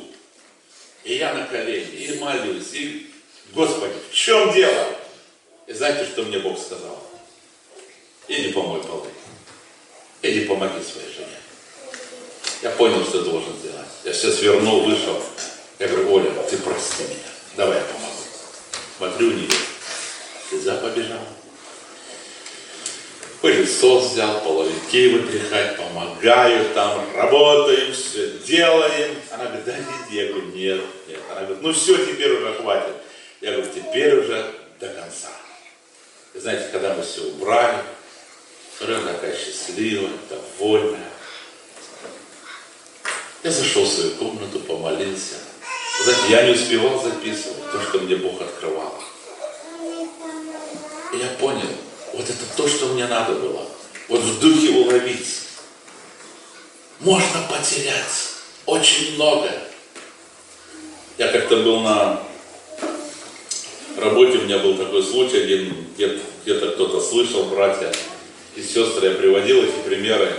[1.04, 3.10] И я на колени, и молюсь, и
[3.52, 4.86] Господи, в чем дело?
[5.66, 7.02] И знаете, что мне Бог сказал?
[8.26, 9.08] Иди помой полы.
[10.22, 11.28] Иди помоги своей жене.
[12.62, 13.88] Я понял, что должен сделать.
[14.04, 15.22] Я сейчас вернул, вышел.
[15.78, 17.30] Я говорю, Оля, ты прости меня.
[17.56, 18.22] Давай я помогу.
[18.96, 19.48] Смотрю, не
[20.48, 21.20] Слеза побежала.
[23.40, 29.14] Пылесос взял, половики вытряхать, помогаю там, работаем, все делаем.
[29.30, 30.16] Она говорит, да иди.
[30.16, 31.20] Я говорю, нет, нет.
[31.30, 32.94] Она говорит, ну все, теперь уже хватит.
[33.40, 35.30] Я говорю, теперь уже до конца.
[36.34, 37.78] И знаете, когда мы все убрали,
[38.80, 41.10] она такая счастливая, довольная.
[43.44, 45.36] Я зашел в свою комнату, помолился.
[46.02, 48.94] Знаете, я не успевал записывать то, что мне Бог открывал.
[51.12, 51.68] И я понял,
[52.12, 53.66] вот это то, что мне надо было.
[54.08, 55.26] Вот в духе уловить.
[57.00, 58.30] Можно потерять
[58.66, 59.50] очень много.
[61.16, 62.22] Я как-то был на
[63.96, 67.92] работе, у меня был такой случай, один, где-то кто-то слышал, братья
[68.54, 70.32] и сестры, я приводил эти примеры.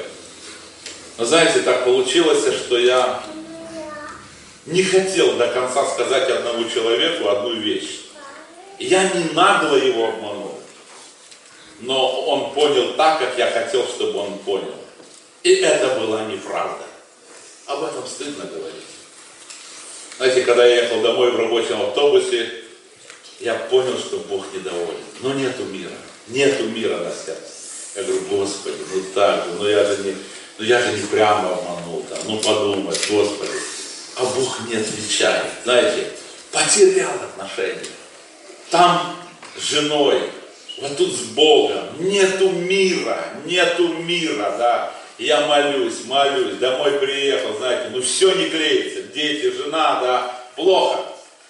[1.17, 3.21] Но знаете, так получилось, что я
[4.71, 8.01] не хотел до конца сказать одному человеку одну вещь.
[8.77, 10.59] Я не нагло его обманул,
[11.81, 14.75] но он понял так, как я хотел, чтобы он понял.
[15.43, 16.83] И это была неправда.
[17.65, 18.75] Об этом стыдно говорить.
[20.17, 22.49] Знаете, когда я ехал домой в рабочем автобусе,
[23.39, 24.99] я понял, что Бог недоволен.
[25.21, 25.91] Но нету мира.
[26.27, 27.59] Нету мира на сердце.
[27.95, 30.15] Я говорю, Господи, ну так же, ну я же не,
[30.57, 33.58] ну я же не прямо обманул там, ну подумай, Господи.
[34.19, 35.45] А Бог не отвечает.
[35.63, 36.07] Знаете,
[36.51, 37.87] потерял отношения.
[38.69, 39.15] Там
[39.57, 40.21] с женой,
[40.81, 41.85] вот тут с Богом.
[41.99, 44.91] Нету мира, нету мира, да.
[45.17, 50.99] Я молюсь, молюсь, домой приехал, знаете, ну все не клеится, дети, жена, да, плохо.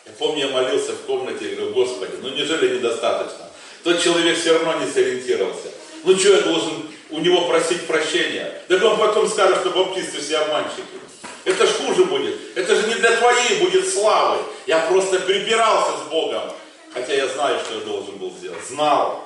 [0.06, 3.46] Я помню, я молился в комнате, и говорю, Господи, ну неужели недостаточно?
[3.84, 5.70] Тот человек все равно не сориентировался.
[6.04, 8.62] Ну что я должен у него просить прощения?
[8.68, 10.99] Так он потом скажет, что баптисты все обманщики.
[11.46, 12.58] Это ж хуже будет.
[12.58, 14.42] Это же не для твоей будет славы.
[14.68, 16.52] Я просто припирался с Богом.
[16.94, 18.64] Хотя я знаю, что я должен был сделать.
[18.68, 19.24] Знал.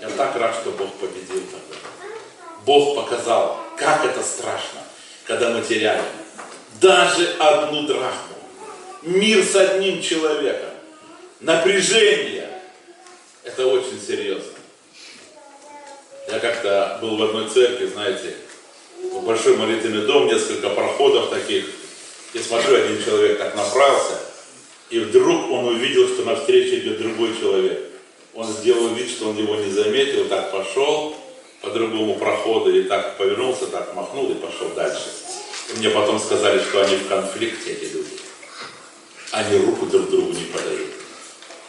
[0.00, 1.80] Я так рад, что Бог победил тогда.
[2.64, 4.80] Бог показал, Как это страшно,
[5.26, 6.04] когда мы теряем
[6.80, 8.36] даже одну драхму.
[9.02, 10.70] Мир с одним человеком.
[11.40, 12.50] Напряжение.
[13.42, 14.52] Это очень серьезно.
[16.28, 18.34] Я как-то был в одной церкви, знаете,
[19.20, 21.66] большой молитвенный дом, несколько проходов таких.
[22.32, 24.18] И смотрю, один человек так направился,
[24.90, 27.80] и вдруг он увидел, что навстречу идет другой человек.
[28.34, 31.16] Он сделал вид, что он его не заметил, так пошел
[31.60, 35.10] по другому проходу, и так повернулся, так махнул и пошел дальше.
[35.70, 38.18] И мне потом сказали, что они в конфликте, эти люди.
[39.30, 40.90] Они руку друг другу не подают.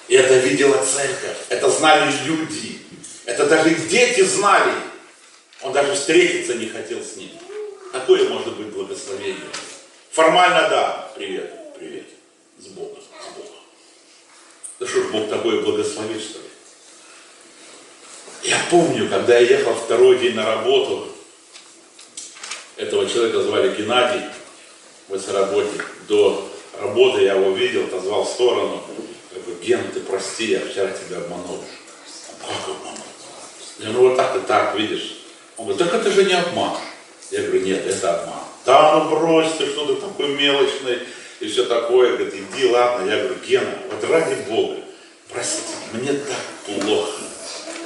[0.07, 2.79] И это видела церковь, это знали люди,
[3.25, 4.71] это даже дети знали.
[5.65, 7.31] Он даже встретиться не хотел с ним.
[7.91, 9.49] Какое может быть благословение?
[10.11, 12.05] Формально да, привет, привет,
[12.59, 13.51] с Богом, с Богом.
[14.79, 16.45] Да что ж Бог такое благословит, что ли?
[18.43, 21.07] Я помню, когда я ехал второй день на работу,
[22.77, 24.21] этого человека звали Геннадий,
[25.09, 25.91] работник.
[26.07, 26.47] До
[26.79, 28.83] работы я его видел, позвал в сторону.
[29.33, 31.63] Говорю, Ген, ты прости, я вчера тебя обманул.
[32.43, 33.05] «А как обманул?
[33.79, 35.24] Я ну вот так и так, видишь.
[35.57, 36.77] Он говорит, так это же не обман.
[37.31, 38.39] Я говорю, нет, это обман.
[38.65, 40.99] Да, ну брось ты, что ты такой мелочный
[41.39, 42.17] и все такое.
[42.17, 43.09] Говорит, иди, ладно.
[43.09, 44.77] Я говорю, Гена, вот ради Бога,
[45.31, 45.61] прости,
[45.93, 47.21] мне так плохо.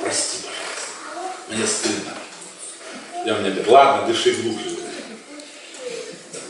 [0.01, 1.49] Прости, пожалуйста.
[1.49, 2.13] Мне стыдно.
[3.25, 4.79] Я мне говорит, ладно, дыши глубже.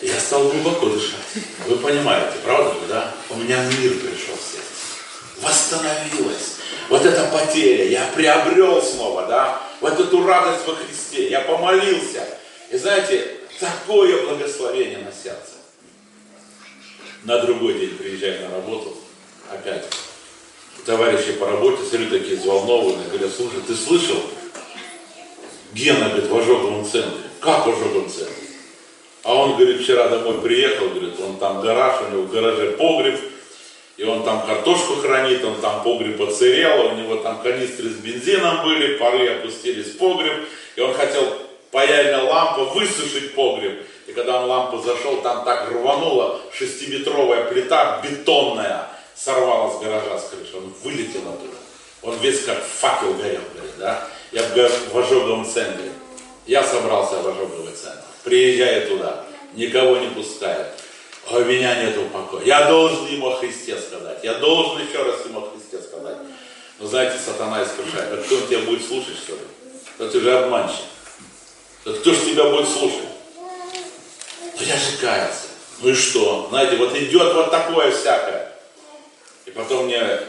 [0.01, 1.19] Я стал глубоко дышать.
[1.67, 3.13] Вы понимаете, правда да?
[3.29, 5.41] У меня мир пришел в сердце.
[5.41, 6.58] Восстановилось.
[6.89, 9.61] Вот эта потеря, я приобрел снова, да?
[9.79, 11.29] Вот эту радость во Христе.
[11.29, 12.27] Я помолился.
[12.71, 15.53] И знаете, такое благословение на сердце.
[17.23, 18.97] На другой день приезжаю на работу,
[19.51, 19.85] опять.
[20.85, 24.17] Товарищи по работе, смотрю, такие взволнованные, говорят, слушай, ты слышал?
[25.73, 27.21] Гена, говорит, в ожоговом центре.
[27.39, 28.35] Как в ожоговом центре?
[29.23, 33.19] А он, говорит, вчера домой приехал, говорит, он там гараж, у него в гараже погреб,
[33.99, 38.63] и он там картошку хранит, он там погреб оцерел, у него там канистры с бензином
[38.63, 41.25] были, пары опустились в погреб, и он хотел
[41.69, 43.85] паяльная лампа высушить погреб.
[44.07, 50.29] И когда он лампу зашел, там так рвануло, шестиметровая плита бетонная сорвалась с гаража с
[50.29, 51.57] крыши, он вылетел оттуда.
[52.01, 54.07] Он весь как факел горел, говорит, да?
[54.31, 55.91] Я в, ожоговом центре.
[56.47, 58.05] Я собрался в ожоговый центр.
[58.23, 60.67] Приезжаю туда, никого не пускают.
[61.29, 62.43] А у меня нету покоя.
[62.43, 64.19] Я должен ему о Христе сказать.
[64.23, 66.17] Я должен еще раз ему о Христе сказать.
[66.79, 68.13] Но знаете, сатана искушает.
[68.13, 69.41] А кто тебя будет слушать, что ли?
[69.99, 70.85] Да ты же обманщик.
[71.85, 73.09] Да кто же тебя будет слушать?
[73.35, 75.47] Ну я же каялся.
[75.81, 76.47] Ну и что?
[76.49, 78.51] Знаете, вот идет вот такое всякое.
[79.45, 80.19] И потом мне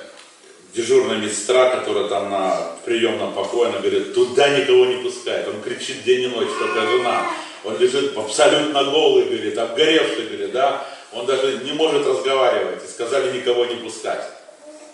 [0.75, 5.49] дежурная медсестра, которая там на приемном покое, она говорит, туда никого не пускает.
[5.49, 7.27] Он кричит день и ночь, только жена.
[7.65, 10.87] Он лежит абсолютно голый, говорит, обгоревший, говорит, да.
[11.13, 12.85] Он даже не может разговаривать.
[12.85, 14.25] И сказали никого не пускать.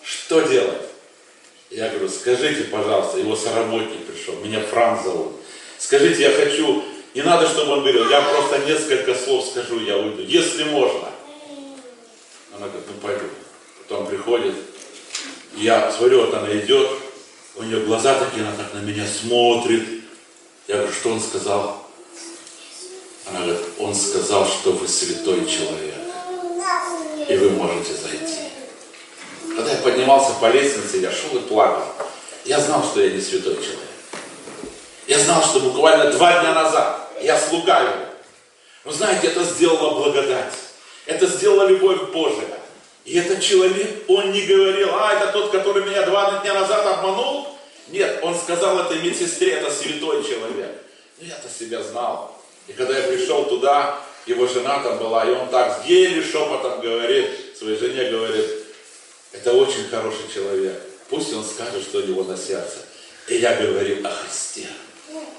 [0.02, 0.82] Что делать?
[1.70, 5.32] Я говорю, скажите, пожалуйста, его соработник пришел, меня Франц зовут.
[5.78, 10.22] Скажите, я хочу, не надо, чтобы он говорил, я просто несколько слов скажу, я уйду,
[10.22, 11.08] если можно.
[12.54, 13.24] Она говорит, ну пойду.
[13.82, 14.54] Потом приходит,
[15.56, 16.88] я смотрю, вот она идет,
[17.56, 19.82] у нее глаза такие, она так на меня смотрит.
[20.68, 21.85] Я говорю, что он сказал?
[23.26, 25.94] Она говорит, он сказал, что вы святой человек,
[27.28, 28.38] и вы можете зайти.
[29.56, 31.84] Когда я поднимался по лестнице, я шел и плакал.
[32.44, 33.80] Я знал, что я не святой человек.
[35.06, 38.06] Я знал, что буквально два дня назад я его.
[38.84, 40.52] Но знаете, это сделала благодать.
[41.06, 42.58] Это сделала любовь Божия.
[43.04, 47.48] И этот человек, он не говорил, а, это тот, который меня два дня назад обманул.
[47.88, 50.72] Нет, он сказал этой медсестре, это святой человек.
[51.18, 52.35] Ну, я-то себя знал.
[52.68, 57.26] И когда я пришел туда, его жена там была, и он так еле шепотом говорит,
[57.56, 58.46] своей жене говорит,
[59.32, 60.80] это очень хороший человек.
[61.08, 62.78] Пусть он скажет, что у него на сердце.
[63.28, 64.66] И я говорил о Христе.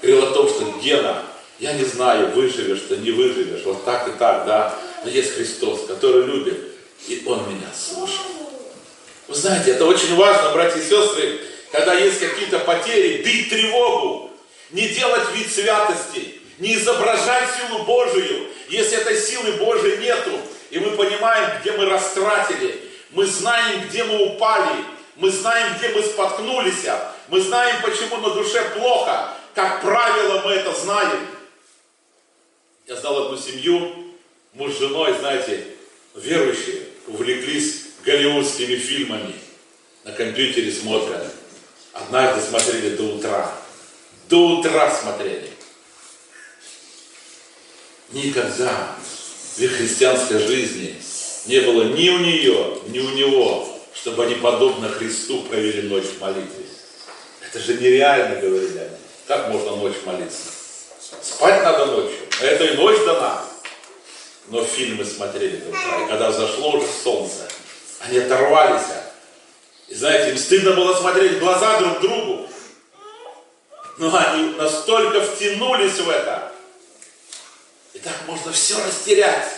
[0.00, 1.22] Говорил о том, что Гена,
[1.58, 4.78] я не знаю, выживешь ты, не выживешь, вот так и так, да.
[5.04, 6.58] Но есть Христос, который любит,
[7.08, 8.38] и Он меня слушает.
[9.26, 14.30] Вы знаете, это очень важно, братья и сестры, когда есть какие-то потери, бить тревогу,
[14.70, 20.32] не делать вид святости, не изображать силу Божию, если этой силы Божией нету,
[20.70, 24.84] и мы понимаем, где мы растратили, мы знаем, где мы упали,
[25.16, 26.84] мы знаем, где мы споткнулись,
[27.28, 31.26] мы знаем, почему на душе плохо, как правило, мы это знаем.
[32.86, 34.14] Я знал одну семью,
[34.54, 35.64] муж с женой, знаете,
[36.14, 39.34] верующие, увлеклись голливудскими фильмами,
[40.04, 41.26] на компьютере смотрят.
[41.92, 43.52] Однажды смотрели до утра.
[44.28, 45.50] До утра смотрели.
[48.10, 48.96] Никогда
[49.56, 50.96] в их христианской жизни
[51.46, 56.20] не было ни у нее, ни у него, чтобы они подобно Христу провели ночь в
[56.20, 56.64] молитве.
[57.42, 58.96] Это же нереально, говорили они.
[59.26, 60.50] Как можно ночь молиться?
[61.20, 62.18] Спать надо ночью.
[62.40, 63.44] А это и ночь дана.
[64.48, 66.04] Но фильмы смотрели до утра.
[66.04, 67.48] И когда зашло уже солнце,
[68.00, 68.86] они оторвались.
[69.88, 72.48] И знаете, им стыдно было смотреть в глаза друг другу.
[73.98, 76.52] Но они настолько втянулись в это.
[77.98, 79.48] И так можно все растерять.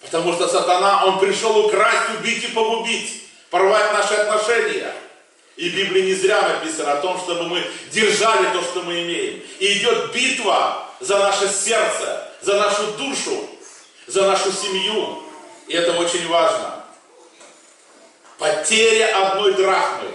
[0.00, 4.92] Потому что сатана, он пришел украсть, убить и погубить, порвать наши отношения.
[5.56, 9.42] И в Библии не зря написано о том, чтобы мы держали то, что мы имеем.
[9.60, 13.48] И идет битва за наше сердце, за нашу душу,
[14.08, 15.22] за нашу семью.
[15.68, 16.84] И это очень важно.
[18.38, 20.10] Потеря одной драхмы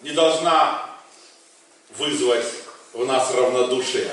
[0.00, 0.88] не должна
[1.98, 2.46] вызвать
[2.94, 4.10] в нас равнодушие.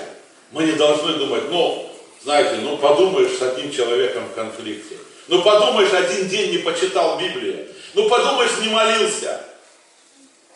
[0.51, 1.94] Мы не должны думать, ну,
[2.25, 4.97] знаете, ну подумаешь с одним человеком в конфликте.
[5.27, 7.67] Ну подумаешь, один день не почитал Библию.
[7.93, 9.45] Ну подумаешь, не молился.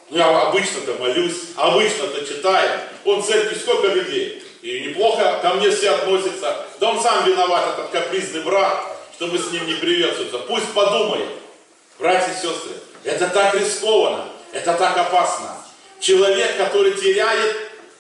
[0.09, 2.81] Ну я обычно-то молюсь, обычно-то читаю.
[3.05, 4.43] Он в церкви сколько людей?
[4.63, 6.65] И неплохо ко мне все относятся.
[6.79, 10.39] Да он сам виноват, этот капризный брат, что мы с ним не приветствуемся.
[10.39, 11.29] Пусть подумает.
[11.99, 12.71] Братья и сестры,
[13.03, 15.55] это так рискованно, это так опасно.
[15.99, 17.55] Человек, который теряет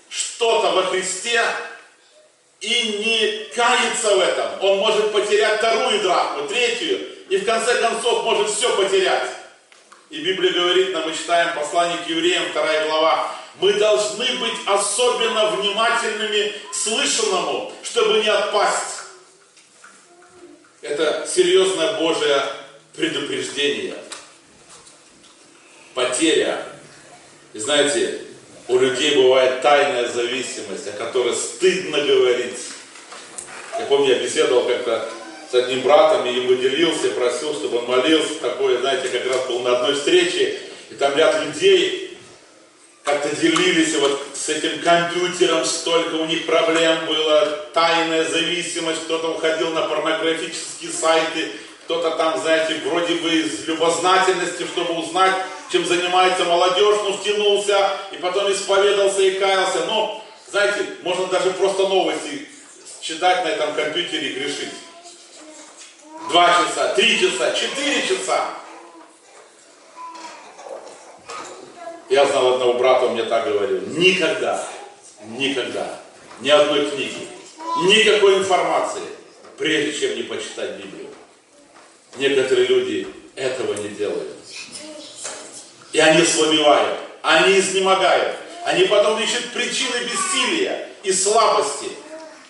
[0.09, 1.43] что-то во Христе
[2.61, 8.23] и не кается в этом, он может потерять вторую драхму, третью, и в конце концов
[8.23, 9.29] может все потерять.
[10.09, 15.51] И Библия говорит нам, мы читаем послание к евреям, вторая глава, мы должны быть особенно
[15.51, 19.03] внимательными к слышанному, чтобы не отпасть.
[20.81, 22.43] Это серьезное Божье
[22.95, 23.95] предупреждение.
[25.93, 26.65] Потеря.
[27.53, 28.21] И знаете,
[28.69, 32.59] у людей бывает тайная зависимость, о которой стыдно говорить.
[33.79, 35.09] Я помню, я беседовал как-то
[35.51, 38.35] с одним братом и ему делился, просил, чтобы он молился.
[38.35, 40.59] Такое, знаете, как раз был на одной встрече,
[40.91, 42.17] и там ряд людей
[43.03, 49.71] как-то делились вот с этим компьютером, столько у них проблем было, тайная зависимость, кто-то уходил
[49.71, 51.53] на порнографические сайты,
[51.85, 55.33] кто-то там, знаете, вроде бы из любознательности, чтобы узнать,
[55.71, 59.85] чем занимается молодежь, ну, втянулся, и потом исповедался и каялся.
[59.85, 62.47] Но, знаете, можно даже просто новости
[63.01, 64.69] читать на этом компьютере и грешить
[66.29, 68.53] два часа, три часа, четыре часа.
[72.09, 74.67] Я знал одного брата, он мне так говорил, никогда,
[75.25, 75.99] никогда,
[76.41, 77.27] ни одной книги,
[77.83, 79.03] никакой информации,
[79.57, 81.09] прежде чем не почитать Библию.
[82.17, 84.38] Некоторые люди этого не делают.
[85.91, 91.89] И они слабевают, они изнемогают, они потом ищут причины бессилия и слабости.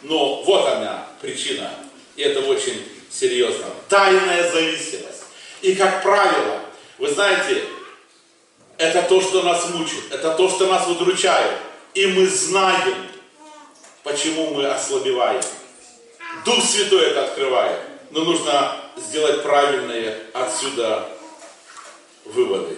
[0.02, 1.72] Но вот она причина.
[2.16, 3.66] И это очень серьезно.
[3.88, 5.24] Тайная зависимость.
[5.62, 6.62] И как правило,
[6.98, 7.64] вы знаете,
[8.78, 11.58] это то, что нас мучит, это то, что нас удручает.
[11.94, 12.96] И мы знаем,
[14.04, 15.42] почему мы ослабеваем.
[16.46, 17.80] Дух Святой это открывает.
[18.12, 21.10] Но нужно сделать правильные отсюда
[22.26, 22.78] выводы.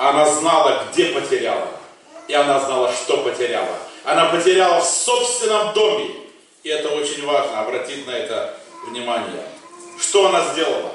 [0.00, 1.68] Она знала, где потеряла.
[2.26, 3.76] И она знала, что потеряла.
[4.02, 6.08] Она потеряла в собственном доме.
[6.62, 9.44] И это очень важно, обратить на это внимание.
[10.00, 10.90] Что она сделала?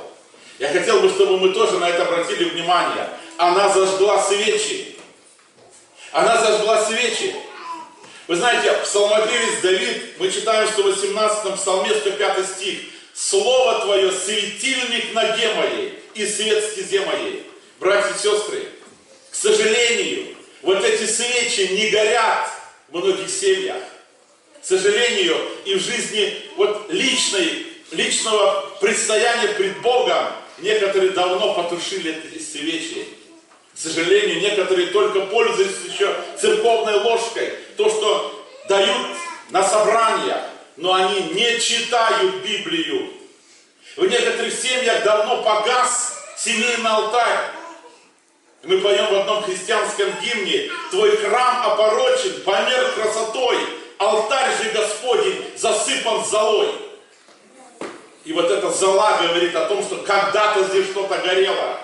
[0.57, 3.07] Я хотел бы, чтобы мы тоже на это обратили внимание.
[3.37, 4.97] Она зажгла свечи.
[6.11, 7.35] Она зажгла свечи.
[8.27, 12.79] Вы знаете, псалмопевец Давид, мы читаем в 118 псалме, 105 стих.
[13.13, 17.45] Слово Твое светильник ноге моей и свет стезе моей.
[17.79, 18.67] Братья и сестры,
[19.35, 22.49] сожалению, вот эти свечи не горят
[22.89, 23.81] в многих семьях.
[24.61, 30.27] К сожалению, и в жизни вот личной личного предстояния пред Богом
[30.57, 33.07] некоторые давно потушили эти свечи.
[33.73, 39.17] К сожалению, некоторые только пользуются еще церковной ложкой, то, что дают
[39.49, 43.11] на собрания, но они не читают Библию.
[43.97, 47.51] В некоторых семьях давно погас семейный алтарь.
[48.65, 53.57] Мы поем в одном христианском гимне, «Твой храм опорочен, помер красотой,
[53.99, 56.69] алтарь же Господень засыпан золой».
[58.23, 61.79] И вот эта зола говорит о том, что когда-то здесь что-то горело,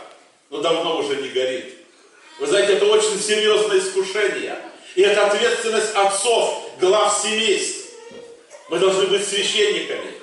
[0.50, 1.76] но давно уже не горит.
[2.40, 4.58] Вы знаете, это очень серьезное искушение.
[4.96, 7.92] И это ответственность отцов, глав семейств.
[8.70, 10.16] Мы должны быть священниками.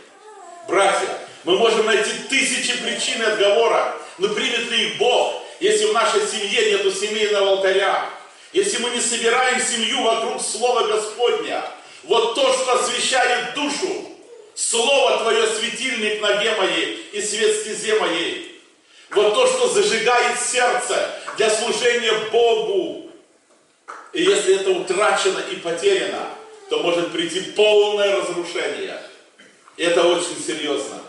[0.67, 1.09] Братья,
[1.45, 6.71] мы можем найти тысячи причин отговора, но примет ли их Бог, если в нашей семье
[6.71, 8.11] нет семейного алтаря?
[8.53, 11.65] Если мы не собираем семью вокруг Слова Господня?
[12.05, 14.09] Вот то, что освещает душу,
[14.55, 18.61] Слово Твое светильник ноге моей и свет стезе моей.
[19.11, 23.11] Вот то, что зажигает сердце для служения Богу.
[24.13, 26.29] И если это утрачено и потеряно,
[26.69, 29.01] то может прийти полное разрушение.
[29.77, 31.01] И это очень серьезно.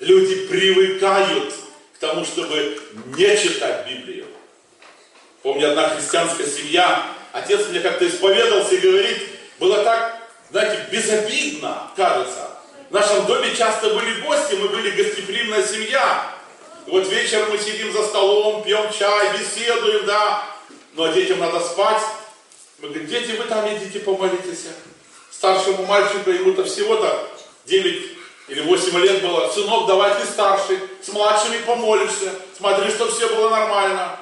[0.00, 1.54] Люди привыкают
[2.06, 2.78] тому, чтобы
[3.16, 4.26] не читать Библию.
[5.42, 9.18] Помню, одна христианская семья, отец мне как-то исповедался и говорит,
[9.58, 10.16] было так,
[10.50, 12.50] знаете, безобидно, кажется.
[12.90, 16.30] В нашем доме часто были гости, мы были гостеприимная семья.
[16.86, 20.44] И вот вечером мы сидим за столом, пьем чай, беседуем, да.
[20.92, 22.02] Ну а детям надо спать.
[22.80, 24.66] Мы говорим, дети, вы там идите помолитесь.
[25.30, 27.30] Старшему мальчику, ему-то всего-то
[27.64, 28.13] 9
[28.48, 29.50] или 8 лет было.
[29.50, 32.32] Сынок, давай ты старший, с младшими помолишься.
[32.56, 34.18] Смотри, чтобы все было нормально.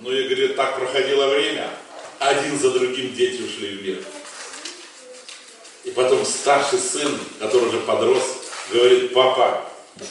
[0.00, 1.70] Ну и, говорит, так проходило время.
[2.18, 3.98] Один за другим дети ушли в мир.
[5.84, 8.24] И потом старший сын, который уже подрос,
[8.72, 9.64] говорит, папа,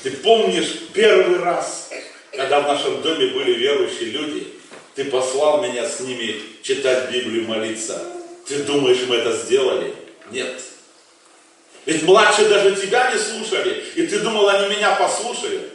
[0.03, 1.89] ты помнишь первый раз,
[2.31, 4.47] когда в нашем доме были верующие люди,
[4.95, 8.01] ты послал меня с ними читать Библию, молиться.
[8.47, 9.93] Ты думаешь, мы это сделали?
[10.31, 10.61] Нет.
[11.85, 15.71] Ведь младшие даже тебя не слушали, и ты думал, они меня послушают.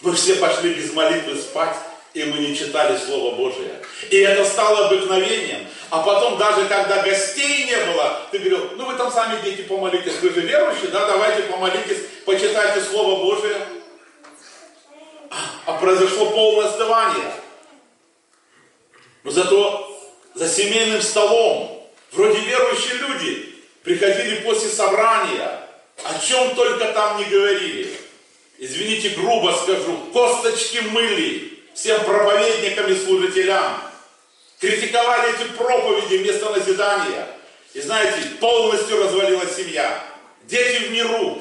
[0.00, 1.76] Мы все пошли без молитвы спать,
[2.14, 3.80] и мы не читали Слово Божие.
[4.10, 5.66] И это стало обыкновением.
[5.90, 10.20] А потом, даже когда гостей не было, ты говорил, ну вы там сами, дети, помолитесь,
[10.20, 13.56] вы же верующие, да, давайте помолитесь, почитайте Слово Божие.
[15.66, 17.32] А произошло полное остывание.
[19.24, 23.51] Но зато за семейным столом, вроде верующие люди,
[23.82, 25.60] приходили после собрания,
[26.04, 27.92] о чем только там не говорили.
[28.58, 33.80] Извините, грубо скажу, косточки мыли всем проповедникам и служителям.
[34.60, 37.26] Критиковали эти проповеди вместо назидания.
[37.74, 40.04] И знаете, полностью развалилась семья.
[40.44, 41.38] Дети в миру.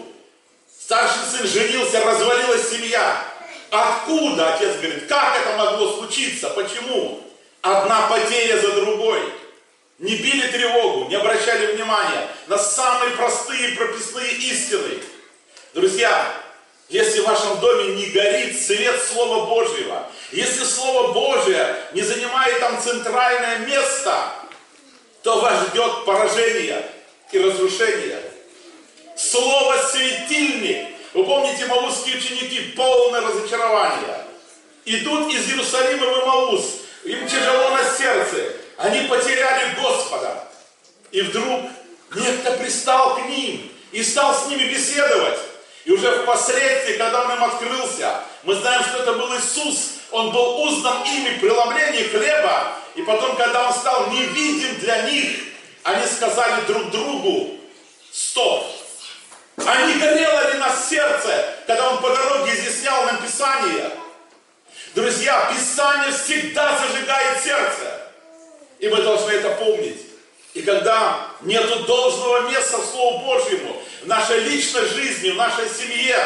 [0.80, 3.24] Старший сын женился, развалилась семья.
[3.70, 7.22] Откуда, отец говорит, как это могло случиться, почему?
[7.62, 9.22] Одна потеря за другой.
[10.02, 14.98] Не били тревогу, не обращали внимания на самые простые прописные истины.
[15.76, 16.34] Друзья,
[16.90, 22.82] если в вашем доме не горит свет Слова Божьего, если Слово Божие не занимает там
[22.82, 24.34] центральное место,
[25.22, 26.84] то вас ждет поражение
[27.32, 28.24] и разрушение.
[29.16, 30.96] Слово светильник.
[31.14, 34.26] Вы помните, маусские ученики, полное разочарование.
[34.86, 36.66] Идут из Иерусалима в Имаус,
[37.04, 40.48] им тяжело на сердце, они потеряли Господа.
[41.12, 41.70] И вдруг
[42.16, 45.40] некто пристал к ним и стал с ними беседовать.
[45.84, 49.94] И уже впоследствии, когда он им открылся, мы знаем, что это был Иисус.
[50.12, 52.76] Он был узнан ими преломление хлеба.
[52.96, 55.40] И потом, когда он стал невидим для них,
[55.84, 57.58] они сказали друг другу,
[58.12, 58.66] стоп,
[59.58, 63.92] а не горело ли нас сердце, когда он по дороге изъяснял нам Писание?
[64.94, 68.02] Друзья, Писание всегда зажигает сердце.
[68.80, 70.11] И мы должны это помнить.
[70.54, 76.18] И когда нет должного места в Слову Божьему, в нашей личной жизни, в нашей семье,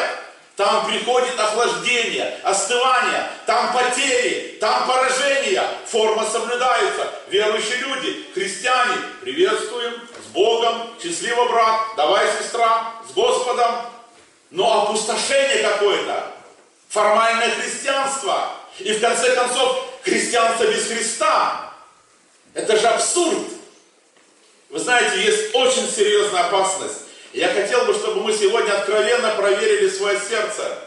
[0.56, 7.12] там приходит охлаждение, остывание, там потери, там поражение, форма соблюдается.
[7.28, 9.92] Верующие люди, христиане, приветствуем,
[10.24, 13.82] с Богом, счастливо, брат, давай, сестра, с Господом.
[14.50, 16.32] Но опустошение какое-то,
[16.88, 18.50] формальное христианство.
[18.78, 21.70] И в конце концов, христианство без Христа.
[22.54, 23.55] Это же абсурд.
[24.68, 27.02] Вы знаете, есть очень серьезная опасность.
[27.32, 30.78] Я хотел бы, чтобы мы сегодня откровенно проверили свое сердце.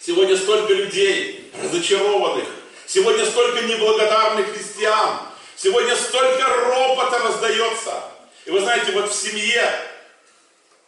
[0.00, 2.46] Сегодня столько людей разочарованных.
[2.86, 5.18] Сегодня столько неблагодарных христиан.
[5.56, 8.04] Сегодня столько ропота раздается.
[8.44, 9.70] И вы знаете, вот в семье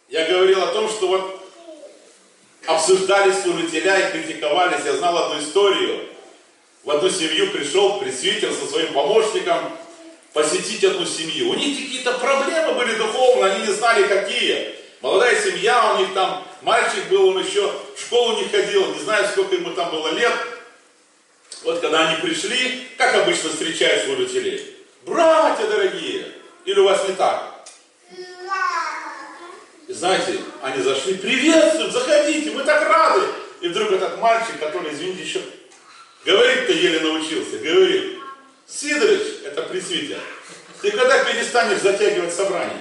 [0.09, 1.41] я говорил о том, что вот
[2.65, 4.85] обсуждали служителя и критиковались.
[4.85, 6.07] Я знал одну историю.
[6.83, 9.77] В одну семью пришел пресвитер со своим помощником
[10.33, 11.49] посетить одну семью.
[11.49, 14.75] У них какие-то проблемы были духовные, они не знали какие.
[15.01, 19.27] Молодая семья, у них там мальчик был, он еще в школу не ходил, не знаю,
[19.27, 20.33] сколько ему там было лет.
[21.63, 24.75] Вот когда они пришли, как обычно встречают служителей?
[25.05, 26.25] Братья дорогие!
[26.65, 27.65] Или у вас не так?
[29.87, 33.25] И знаете, они зашли, приветствуем, заходите, мы так рады.
[33.59, 35.41] И вдруг этот мальчик, который, извините, еще
[36.25, 38.20] говорить-то еле научился, говорит,
[38.73, 40.19] Сидорович, это пресвитер,
[40.81, 42.79] ты когда перестанешь затягивать собрание?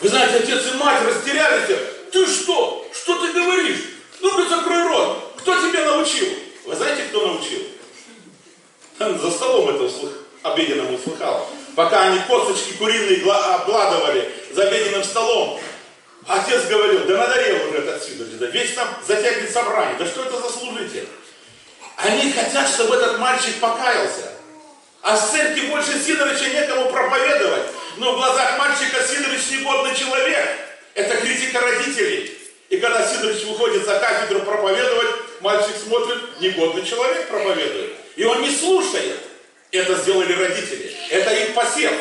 [0.00, 1.78] Вы знаете, отец и мать растерялись.
[2.12, 2.86] Ты что?
[2.92, 3.80] Что ты говоришь?
[4.20, 5.34] Ну-ка закрой рот.
[5.38, 6.28] Кто тебя научил?
[6.64, 7.62] Вы знаете, кто научил?
[8.98, 10.12] За столом это услых...
[10.42, 11.48] обеденным услыхал.
[11.74, 15.60] пока они косточки куриные обгладывали за обеденным столом,
[16.26, 20.40] отец говорил, да надоел уже этот Сидорович, да весь там затягивает собрание, да что это
[20.40, 21.06] за служитель?
[21.96, 24.35] Они хотят, чтобы этот мальчик покаялся.
[25.06, 27.62] А с церкви больше Сидоровича некому проповедовать.
[27.96, 30.48] Но в глазах мальчика Сидорович негодный человек.
[30.94, 32.36] Это критика родителей.
[32.70, 37.92] И когда Сидорович выходит за кафедру проповедовать, мальчик смотрит, негодный человек проповедует.
[38.16, 39.20] И он не слушает.
[39.70, 40.92] Это сделали родители.
[41.10, 41.92] Это их посев.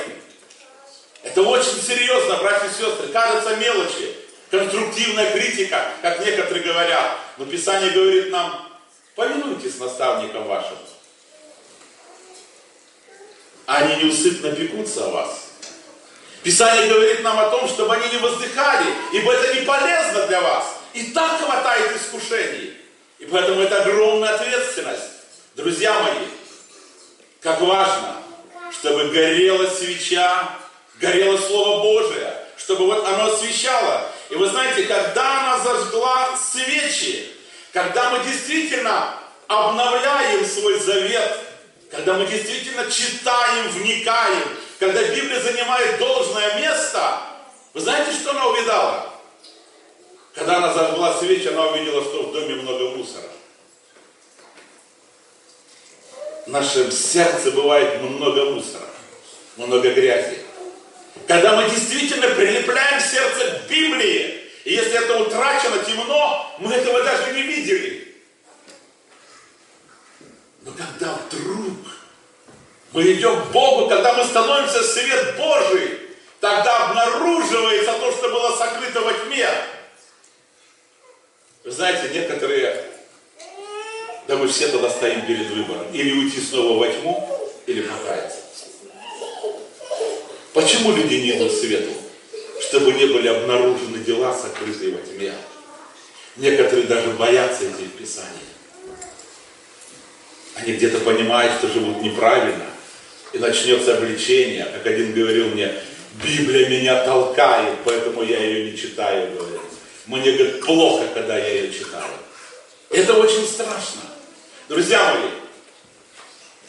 [1.22, 3.10] Это очень серьезно, братья и сестры.
[3.14, 4.16] Кажется мелочи.
[4.50, 7.20] Конструктивная критика, как некоторые говорят.
[7.38, 8.68] Но Писание говорит нам,
[9.14, 10.78] повинуйтесь наставникам вашим.
[13.66, 15.46] Они неусыпно пекутся о вас.
[16.44, 20.76] Писание говорит нам о том, чтобы они не воздыхали, ибо это не полезно для вас.
[20.94, 22.74] И так хватает искушений.
[23.18, 25.04] И поэтому это огромная ответственность.
[25.56, 26.28] Друзья мои,
[27.42, 28.18] как важно,
[28.72, 30.50] чтобы горела свеча,
[31.00, 34.12] горело Слово Божие, чтобы вот оно освещало.
[34.30, 37.32] И вы знаете, когда она зажгла свечи,
[37.74, 41.40] когда мы действительно обновляем свой завет,
[41.96, 44.44] когда мы действительно читаем, вникаем,
[44.80, 47.22] когда Библия занимает должное место,
[47.74, 49.14] вы знаете, что она увидала?
[50.34, 53.30] Когда она зажгла свечи, она увидела, что в доме много мусора.
[56.46, 58.88] В нашем сердце бывает много мусора,
[59.56, 60.40] много грязи.
[61.28, 67.32] Когда мы действительно прилепляем сердце к Библии, и если это утрачено, темно, мы этого даже
[67.34, 68.06] не видели.
[70.66, 71.65] Но когда вдруг
[72.96, 76.00] мы идем к Богу, когда мы становимся свет Божий,
[76.40, 79.50] тогда обнаруживается то, что было сокрыто во тьме.
[81.66, 82.86] Вы знаете, некоторые,
[84.28, 88.38] да мы все тогда стоим перед выбором, или уйти снова во тьму, или покаяться.
[90.54, 91.92] Почему люди не идут свету?
[92.62, 95.34] Чтобы не были обнаружены дела, сокрытые во тьме.
[96.38, 98.32] Некоторые даже боятся идти в Писание.
[100.56, 102.66] Они где-то понимают, что живут неправильно,
[103.36, 104.66] и начнется обличение.
[104.66, 105.74] Как один говорил мне,
[106.24, 109.62] Библия меня толкает, поэтому я ее не читаю, говорит.
[110.06, 112.06] Мне, говорит, плохо, когда я ее читаю.
[112.90, 114.02] Это очень страшно.
[114.70, 115.30] Друзья мои,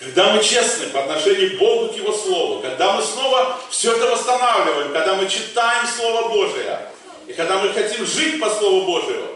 [0.01, 4.07] когда мы честны по отношению к Богу, к Его Слову, когда мы снова все это
[4.07, 6.81] восстанавливаем, когда мы читаем Слово Божие,
[7.29, 9.29] и когда мы хотим жить по Слову Божию,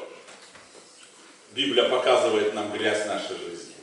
[1.52, 3.74] Библия показывает нам грязь нашей жизни.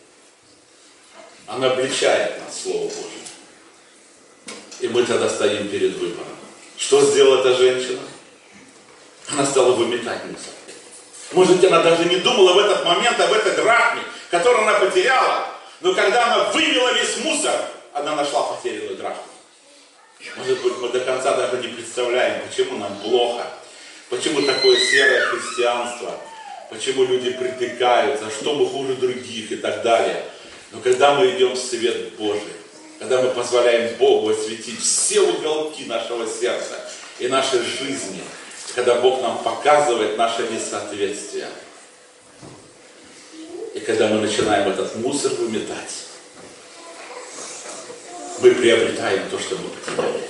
[1.46, 3.27] Она обличает нас, Слово Божие.
[4.80, 6.28] И мы тогда стоим перед выбором.
[6.78, 8.00] Что сделала эта женщина?
[9.30, 10.54] Она стала выметать мусор.
[11.34, 15.46] Может она даже не думала в этот момент об этой драхме, которую она потеряла.
[15.82, 17.54] Но когда она вывела весь мусор,
[17.94, 19.24] она нашла потерянную драхму.
[20.38, 23.46] Может быть, мы до конца даже не представляем, почему нам плохо,
[24.10, 26.20] почему такое серое христианство,
[26.70, 30.24] почему люди притыкаются, что мы хуже других и так далее.
[30.72, 32.42] Но когда мы идем в свет Божий,
[33.00, 36.80] когда мы позволяем Богу осветить все уголки нашего сердца
[37.20, 38.22] и нашей жизни,
[38.76, 41.48] когда Бог нам показывает наше несоответствие.
[43.76, 46.06] И когда мы начинаем этот мусор выметать,
[48.40, 50.24] мы приобретаем то, что мы потеряли.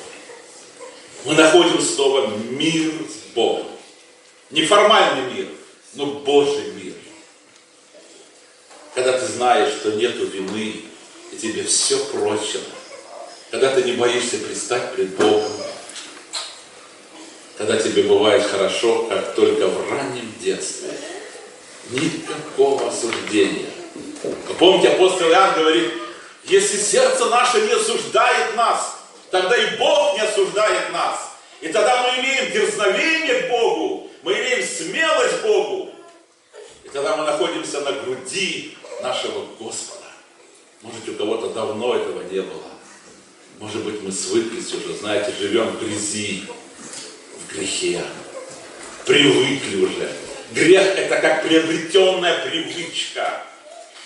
[1.25, 3.67] Мы находим снова мир с Богом.
[4.49, 5.47] Не формальный мир,
[5.93, 6.93] но Божий мир.
[8.95, 10.86] Когда ты знаешь, что нету вины,
[11.31, 12.63] и тебе все прощено.
[13.51, 15.51] Когда ты не боишься предстать пред Богом,
[17.57, 20.89] когда тебе бывает хорошо, как только в раннем детстве.
[21.89, 23.69] Никакого осуждения.
[24.59, 25.93] Помните, апостол Иоанн говорит,
[26.43, 28.97] если сердце наше не осуждает нас,
[29.31, 31.31] тогда и Бог не осуждает нас.
[31.61, 35.91] И тогда мы имеем дерзновение к Богу, мы имеем смелость к Богу.
[36.83, 40.06] И тогда мы находимся на груди нашего Господа.
[40.81, 42.63] Может, у кого-то давно этого не было.
[43.59, 46.43] Может быть, мы свыклись уже, знаете, живем в грязи,
[47.39, 48.03] в грехе.
[49.05, 50.11] Привыкли уже.
[50.51, 53.43] Грех– это как приобретенная привычка.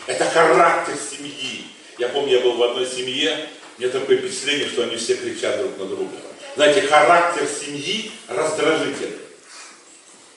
[0.07, 1.65] Это характер семьи.
[1.97, 5.77] Я помню, я был в одной семье, мне такое впечатление, что они все кричат друг
[5.77, 6.15] на друга.
[6.55, 9.17] Знаете, характер семьи раздражительный.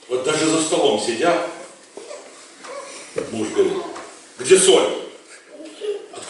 [0.09, 1.49] Вот даже за столом сидят,
[3.31, 3.83] муж говорит,
[4.39, 5.04] где соль?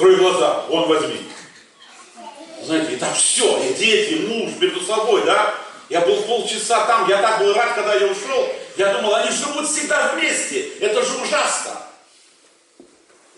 [0.05, 1.19] Открой глаза, вон возьми.
[2.63, 5.55] Знаете, и так все, и дети, и муж между собой, да?
[5.89, 8.53] Я был полчаса там, я так был рад, когда я ушел.
[8.77, 10.69] Я думал, они живут всегда вместе.
[10.81, 11.81] Это же ужасно.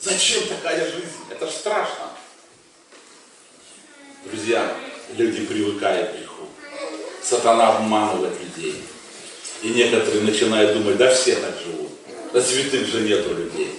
[0.01, 1.15] Зачем такая жизнь?
[1.31, 2.11] Это же страшно.
[4.25, 4.75] Друзья,
[5.17, 6.49] люди привыкают к греху.
[7.23, 8.83] Сатана обманывает людей.
[9.63, 11.93] И некоторые начинают думать, да все так живут.
[12.33, 13.73] Да святых же нету людей.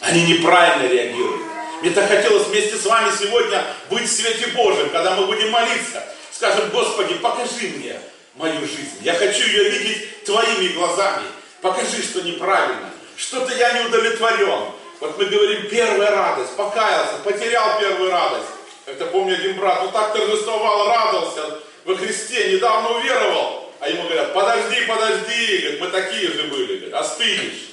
[0.00, 1.51] Они неправильно реагируют.
[1.82, 6.00] Мне так хотелось вместе с вами сегодня быть в свете Божьем, когда мы будем молиться.
[6.30, 7.98] Скажем, Господи, покажи мне
[8.36, 8.98] мою жизнь.
[9.00, 11.24] Я хочу ее видеть Твоими глазами.
[11.60, 12.88] Покажи, что неправильно.
[13.16, 14.70] Что-то я не удовлетворен.
[15.00, 18.46] Вот мы говорим, первая радость, покаялся, потерял первую радость.
[18.86, 23.72] Это помню один брат, ну так торжествовал, радовался во Христе, недавно уверовал.
[23.80, 27.70] А ему говорят, подожди, подожди, говорит, мы такие же были, говорит, остынешь.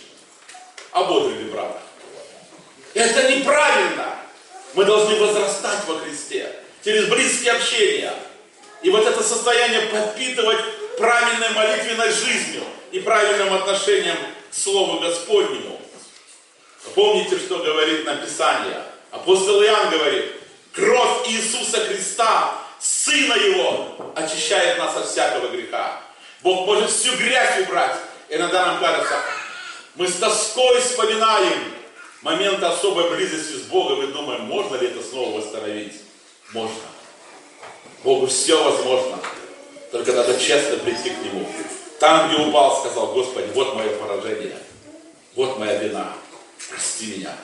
[0.93, 1.79] Ободрили брата.
[2.99, 4.13] Это неправильно.
[4.73, 8.13] Мы должны возрастать во Христе через близкие общения.
[8.81, 10.59] И вот это состояние подпитывать
[10.97, 14.17] правильной молитвенной жизнью и правильным отношением
[14.51, 15.79] к Слову Господнему.
[16.93, 18.83] Помните, что говорит Написание?
[19.11, 20.33] Апостол Иоанн говорит,
[20.73, 26.01] кровь Иисуса Христа, Сына Его, очищает нас от всякого греха.
[26.41, 27.95] Бог может всю грязь убрать.
[28.27, 29.21] Иногда нам кажется,
[29.95, 31.78] мы с тоской вспоминаем
[32.21, 35.93] момент особой близости с Богом и думаем, можно ли это снова восстановить?
[36.53, 36.75] Можно.
[38.03, 39.19] Богу все возможно.
[39.91, 41.47] Только надо честно прийти к Нему.
[41.99, 44.57] Там, где упал, сказал, Господи, вот мое поражение.
[45.35, 46.13] Вот моя вина.
[46.69, 47.35] Прости меня.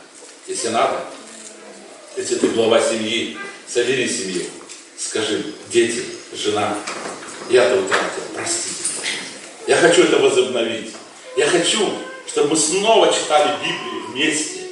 [0.47, 1.03] Если надо,
[2.15, 4.43] если ты глава семьи, собери семью.
[4.97, 6.77] Скажи, дети, жена,
[7.49, 8.83] я-то утратил, простите.
[9.67, 10.93] Я хочу это возобновить.
[11.35, 11.91] Я хочу,
[12.27, 14.64] чтобы мы снова читали Библию вместе.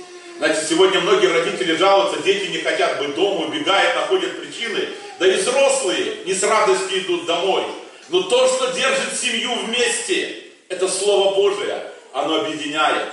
[0.43, 4.89] Знаете, сегодня многие родители жалуются, дети не хотят быть дома, убегают, находят причины.
[5.17, 7.63] Да и взрослые не с радостью идут домой.
[8.09, 11.89] Но то, что держит семью вместе, это Слово Божие.
[12.11, 13.07] Оно объединяет.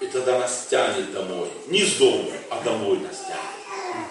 [0.00, 1.50] И тогда нас тянет домой.
[1.66, 4.02] Не с дома, а домой нас тянет.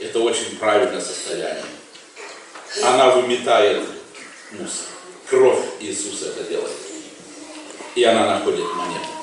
[0.00, 1.62] Это очень правильное состояние.
[2.82, 3.84] Она выметает
[4.50, 4.86] мусор.
[5.28, 6.76] Кровь Иисуса это делает.
[7.94, 9.19] И она находит монету.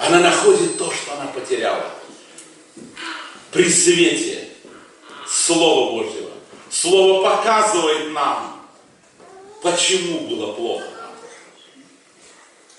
[0.00, 1.90] Она находит то, что она потеряла.
[3.50, 4.48] При свете
[5.26, 6.30] Слова Божьего.
[6.70, 8.66] Слово показывает нам,
[9.62, 10.86] почему было плохо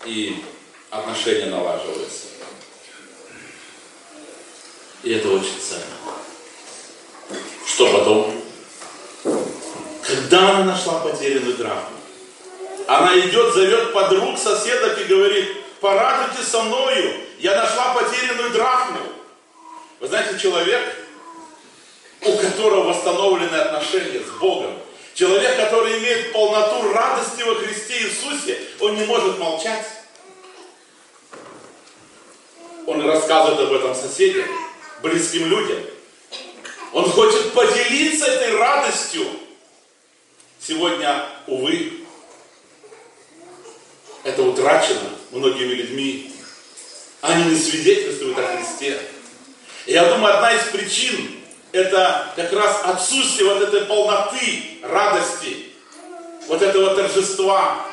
[0.05, 0.43] И
[0.89, 2.25] отношения налаживаются.
[5.03, 5.85] И это очень ценно.
[7.65, 8.41] Что потом?
[10.01, 11.97] Когда она нашла потерянную драхму,
[12.87, 18.99] она идет, зовет подруг, соседок и говорит, порадуйтесь со мною, я нашла потерянную драхму.
[19.99, 20.81] Вы знаете, человек,
[22.21, 24.77] у которого восстановлены отношения с Богом,
[25.13, 29.85] человек, который имеет полноту радости во Христе Иисусе, он не может молчать.
[32.85, 34.47] Он рассказывает об этом соседям,
[35.01, 35.79] близким людям.
[36.93, 39.25] Он хочет поделиться этой радостью.
[40.59, 42.05] Сегодня, увы,
[44.23, 46.31] это утрачено многими людьми.
[47.21, 48.99] Они не свидетельствуют о Христе.
[49.85, 51.31] Я думаю, одна из причин
[51.71, 55.73] это как раз отсутствие вот этой полноты, радости,
[56.47, 57.85] вот этого торжества.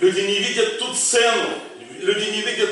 [0.00, 1.50] Люди не видят ту цену,
[2.00, 2.70] люди не видят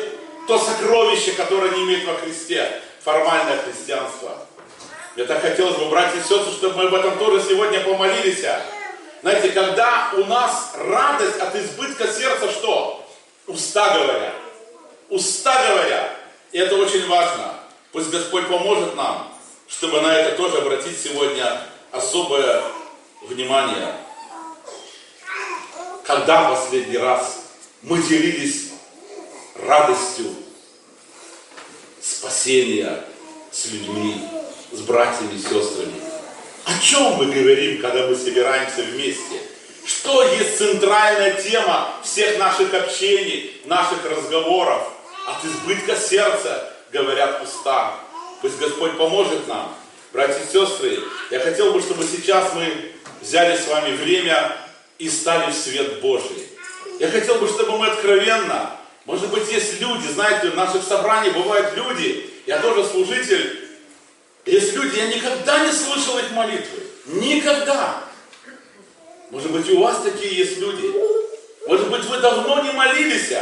[0.48, 4.46] то сокровище, которое они имеют во Христе, формальное христианство.
[5.14, 8.44] Мне так хотелось бы, братья и сестры, чтобы мы об этом тоже сегодня помолились.
[9.20, 13.01] Знаете, когда у нас радость от избытка сердца, что?
[13.52, 14.34] Уста говорят.
[15.10, 16.16] Уста говорят.
[16.52, 17.54] И это очень важно.
[17.92, 19.30] Пусть Господь поможет нам,
[19.68, 22.62] чтобы на это тоже обратить сегодня особое
[23.28, 23.94] внимание.
[26.04, 27.42] Когда последний раз
[27.82, 28.70] мы делились
[29.66, 30.34] радостью
[32.00, 33.04] спасения
[33.50, 34.26] с людьми,
[34.72, 36.00] с братьями и сестрами?
[36.64, 39.51] О чем мы говорим, когда мы собираемся вместе?
[39.92, 44.88] Что есть центральная тема всех наших общений, наших разговоров?
[45.26, 47.94] От избытка сердца говорят уста.
[48.40, 49.74] Пусть Господь поможет нам.
[50.12, 50.98] Братья и сестры,
[51.30, 54.56] я хотел бы, чтобы сейчас мы взяли с вами время
[54.98, 56.48] и стали в свет Божий.
[56.98, 61.76] Я хотел бы, чтобы мы откровенно, может быть, есть люди, знаете, в наших собраниях бывают
[61.76, 63.68] люди, я тоже служитель,
[64.46, 66.82] есть люди, я никогда не слышал их молитвы.
[67.06, 68.02] Никогда.
[69.32, 70.92] Может быть, у вас такие есть люди.
[71.66, 73.32] Может быть, вы давно не молились.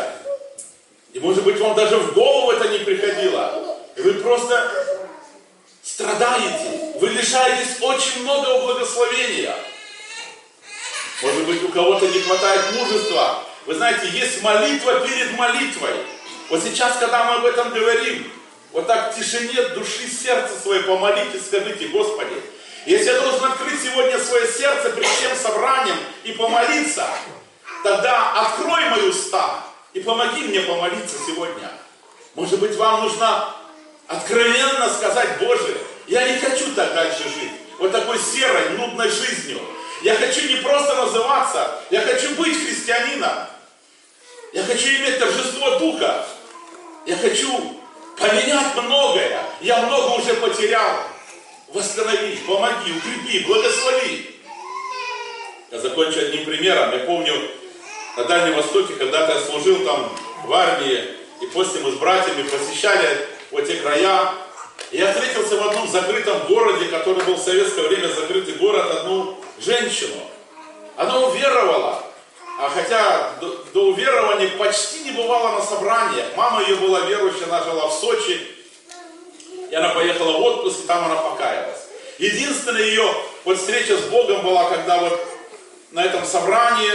[1.12, 3.76] И может быть, вам даже в голову это не приходило.
[3.97, 4.72] И вы просто
[5.82, 6.95] страдаете.
[7.01, 9.53] Вы лишаетесь очень многого благословения.
[11.22, 13.43] Может быть, у кого-то не хватает мужества.
[13.66, 15.95] Вы знаете, есть молитва перед молитвой.
[16.51, 18.30] Вот сейчас, когда мы об этом говорим,
[18.70, 22.41] вот так в тишине души сердца своей помолитесь, скажите, Господи,
[22.87, 27.07] Если я должен открыть сегодня свое сердце при всем собранием и помолиться,
[27.85, 29.62] тогда открой мои уста
[29.93, 31.70] и помоги мне помолиться сегодня.
[32.35, 33.55] Может быть, вам нужно
[34.07, 35.76] откровенно сказать, Боже,
[36.07, 37.53] я не хочу так дальше жить.
[37.78, 39.61] Вот такой серой, нудной жизнью.
[40.03, 43.47] Я хочу не просто называться, я хочу быть христианином.
[44.53, 46.24] Я хочу иметь торжество Духа.
[47.07, 47.81] Я хочу
[48.18, 49.43] поменять многое.
[49.61, 51.09] Я много уже потерял.
[51.72, 54.40] Восстанови, помоги, укрепи, благослови.
[55.70, 56.90] Я закончу одним примером.
[56.92, 57.32] Я помню,
[58.16, 60.10] на Дальнем Востоке, когда-то я служил там
[60.44, 61.04] в армии,
[61.40, 64.32] и после мы с братьями посещали вот эти края.
[64.90, 69.38] И я встретился в одном закрытом городе, который был в советское время закрытый город, одну
[69.60, 70.16] женщину.
[70.96, 72.02] Она уверовала,
[72.58, 76.26] а хотя до, до уверования почти не бывала на собраниях.
[76.36, 78.56] Мама ее была верующая, она жила в Сочи.
[79.70, 81.86] И она поехала в отпуск, и там она покаялась.
[82.18, 83.08] Единственная ее
[83.44, 85.18] вот встреча с Богом была, когда вот
[85.92, 86.92] на этом собрании,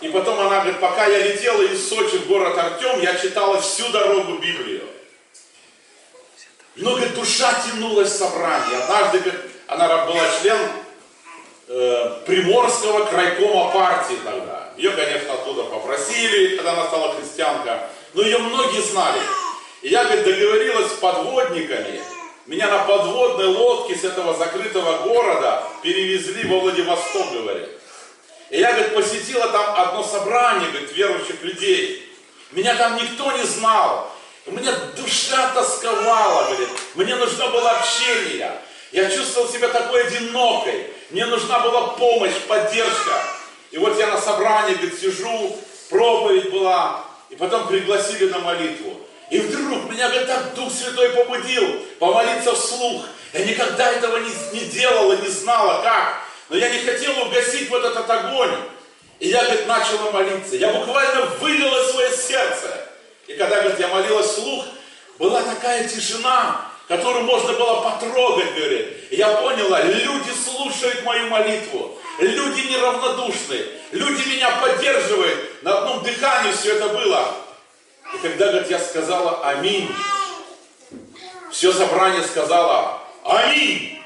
[0.00, 3.88] и потом она говорит, пока я летела из Сочи в город Артем, я читала всю
[3.88, 4.84] дорогу Библию.
[6.76, 8.78] Но, говорит, душа тянулась в собрание.
[8.78, 10.58] Однажды, говорит, она была член
[11.66, 14.68] э, Приморского крайкома партии тогда.
[14.76, 17.88] Ее, конечно, оттуда попросили, когда она стала христианка.
[18.14, 19.20] Но ее многие знали.
[19.82, 22.00] И я, говорит, договорилась с подводниками.
[22.46, 27.68] Меня на подводной лодке с этого закрытого города перевезли во Владивосток, говорит.
[28.50, 32.10] И я, говорит, посетила там одно собрание, говорит, верующих людей.
[32.52, 34.10] Меня там никто не знал.
[34.46, 36.68] У меня душа тосковала, говорит.
[36.94, 38.50] Мне нужно было общение.
[38.92, 40.86] Я чувствовал себя такой одинокой.
[41.10, 43.22] Мне нужна была помощь, поддержка.
[43.70, 45.56] И вот я на собрании, говорит, сижу,
[45.90, 48.98] проповедь была, и потом пригласили на молитву.
[49.30, 51.64] И вдруг меня, говорит, так Дух Святой побудил
[51.98, 53.04] помолиться вслух.
[53.34, 56.22] Я никогда этого не, не делала, не знала, как.
[56.48, 58.54] Но я не хотела угасить вот этот огонь.
[59.20, 60.56] И я, говорит, начала молиться.
[60.56, 62.88] Я буквально вылила свое сердце.
[63.26, 64.64] И когда, говорит, я молилась вслух,
[65.18, 69.10] была такая тишина, которую можно было потрогать, говорит.
[69.10, 71.98] И я поняла, люди слушают мою молитву.
[72.18, 73.66] Люди неравнодушны.
[73.92, 75.62] Люди меня поддерживают.
[75.62, 77.34] На одном дыхании все это было.
[78.14, 79.90] И когда, говорит, я сказала аминь,
[81.50, 84.02] все собрание сказала аминь.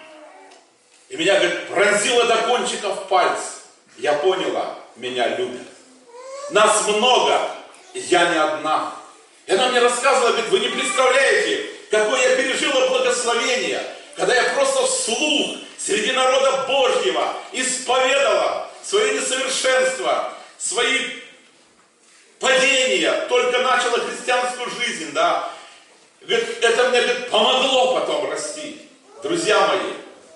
[1.08, 3.62] И меня, говорит, пронзило до кончиков пальцев.
[3.98, 5.66] Я поняла, меня любят.
[6.50, 7.38] Нас много,
[7.94, 8.94] я не одна.
[9.46, 13.84] И она мне рассказывала, говорит, вы не представляете, какое я пережила благословение,
[14.16, 21.21] когда я просто вслух среди народа Божьего исповедала свои несовершенства, свои
[22.42, 25.48] падения, только начала христианскую жизнь, да.
[26.28, 28.82] Это мне говорит, помогло потом расти.
[29.22, 29.92] Друзья мои,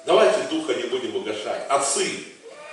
[0.07, 1.67] давайте духа не будем угошать.
[1.69, 2.09] Отцы,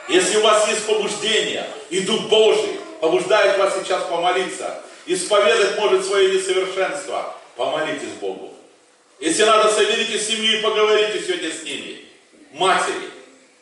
[0.07, 6.35] если у вас есть побуждение, и Дух Божий побуждает вас сейчас помолиться, исповедать может свое
[6.35, 8.53] несовершенство, помолитесь Богу.
[9.19, 12.05] Если надо, соберите семью и поговорите сегодня с ними.
[12.53, 13.09] Матери,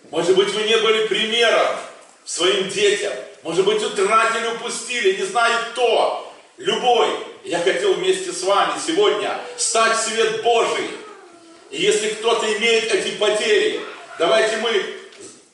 [0.10, 1.78] может быть, вы не были примером
[2.26, 3.14] своим детям.
[3.44, 6.32] Может быть, утратили, упустили, не знаю кто.
[6.58, 7.10] Любой.
[7.44, 10.90] Я хотел вместе с вами сегодня стать свет Божий.
[11.72, 13.82] И если кто-то имеет эти потери,
[14.20, 14.86] давайте мы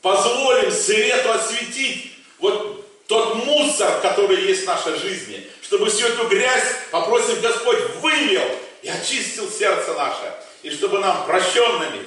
[0.01, 6.75] позволим свету осветить вот тот мусор, который есть в нашей жизни, чтобы всю эту грязь,
[6.91, 8.43] попросим Господь, вывел
[8.81, 10.33] и очистил сердце наше,
[10.63, 12.05] и чтобы нам прощенными,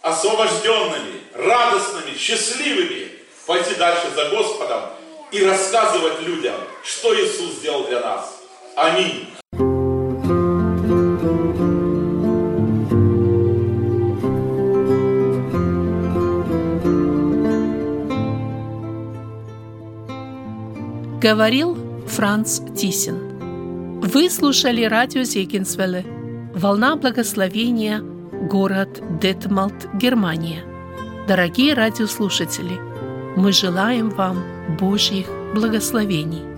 [0.00, 3.12] освобожденными, радостными, счастливыми
[3.46, 4.90] пойти дальше за Господом
[5.32, 6.54] и рассказывать людям,
[6.84, 8.42] что Иисус сделал для нас.
[8.76, 9.28] Аминь.
[21.20, 21.78] Говорил
[22.08, 24.00] Франц Тисин.
[24.00, 26.04] Вы слушали радио Зегенсвелле
[26.54, 28.00] «Волна благословения»,
[28.50, 30.64] город Детмалт, Германия.
[31.28, 32.78] Дорогие радиослушатели,
[33.36, 34.42] мы желаем вам
[34.82, 36.51] Божьих благословений.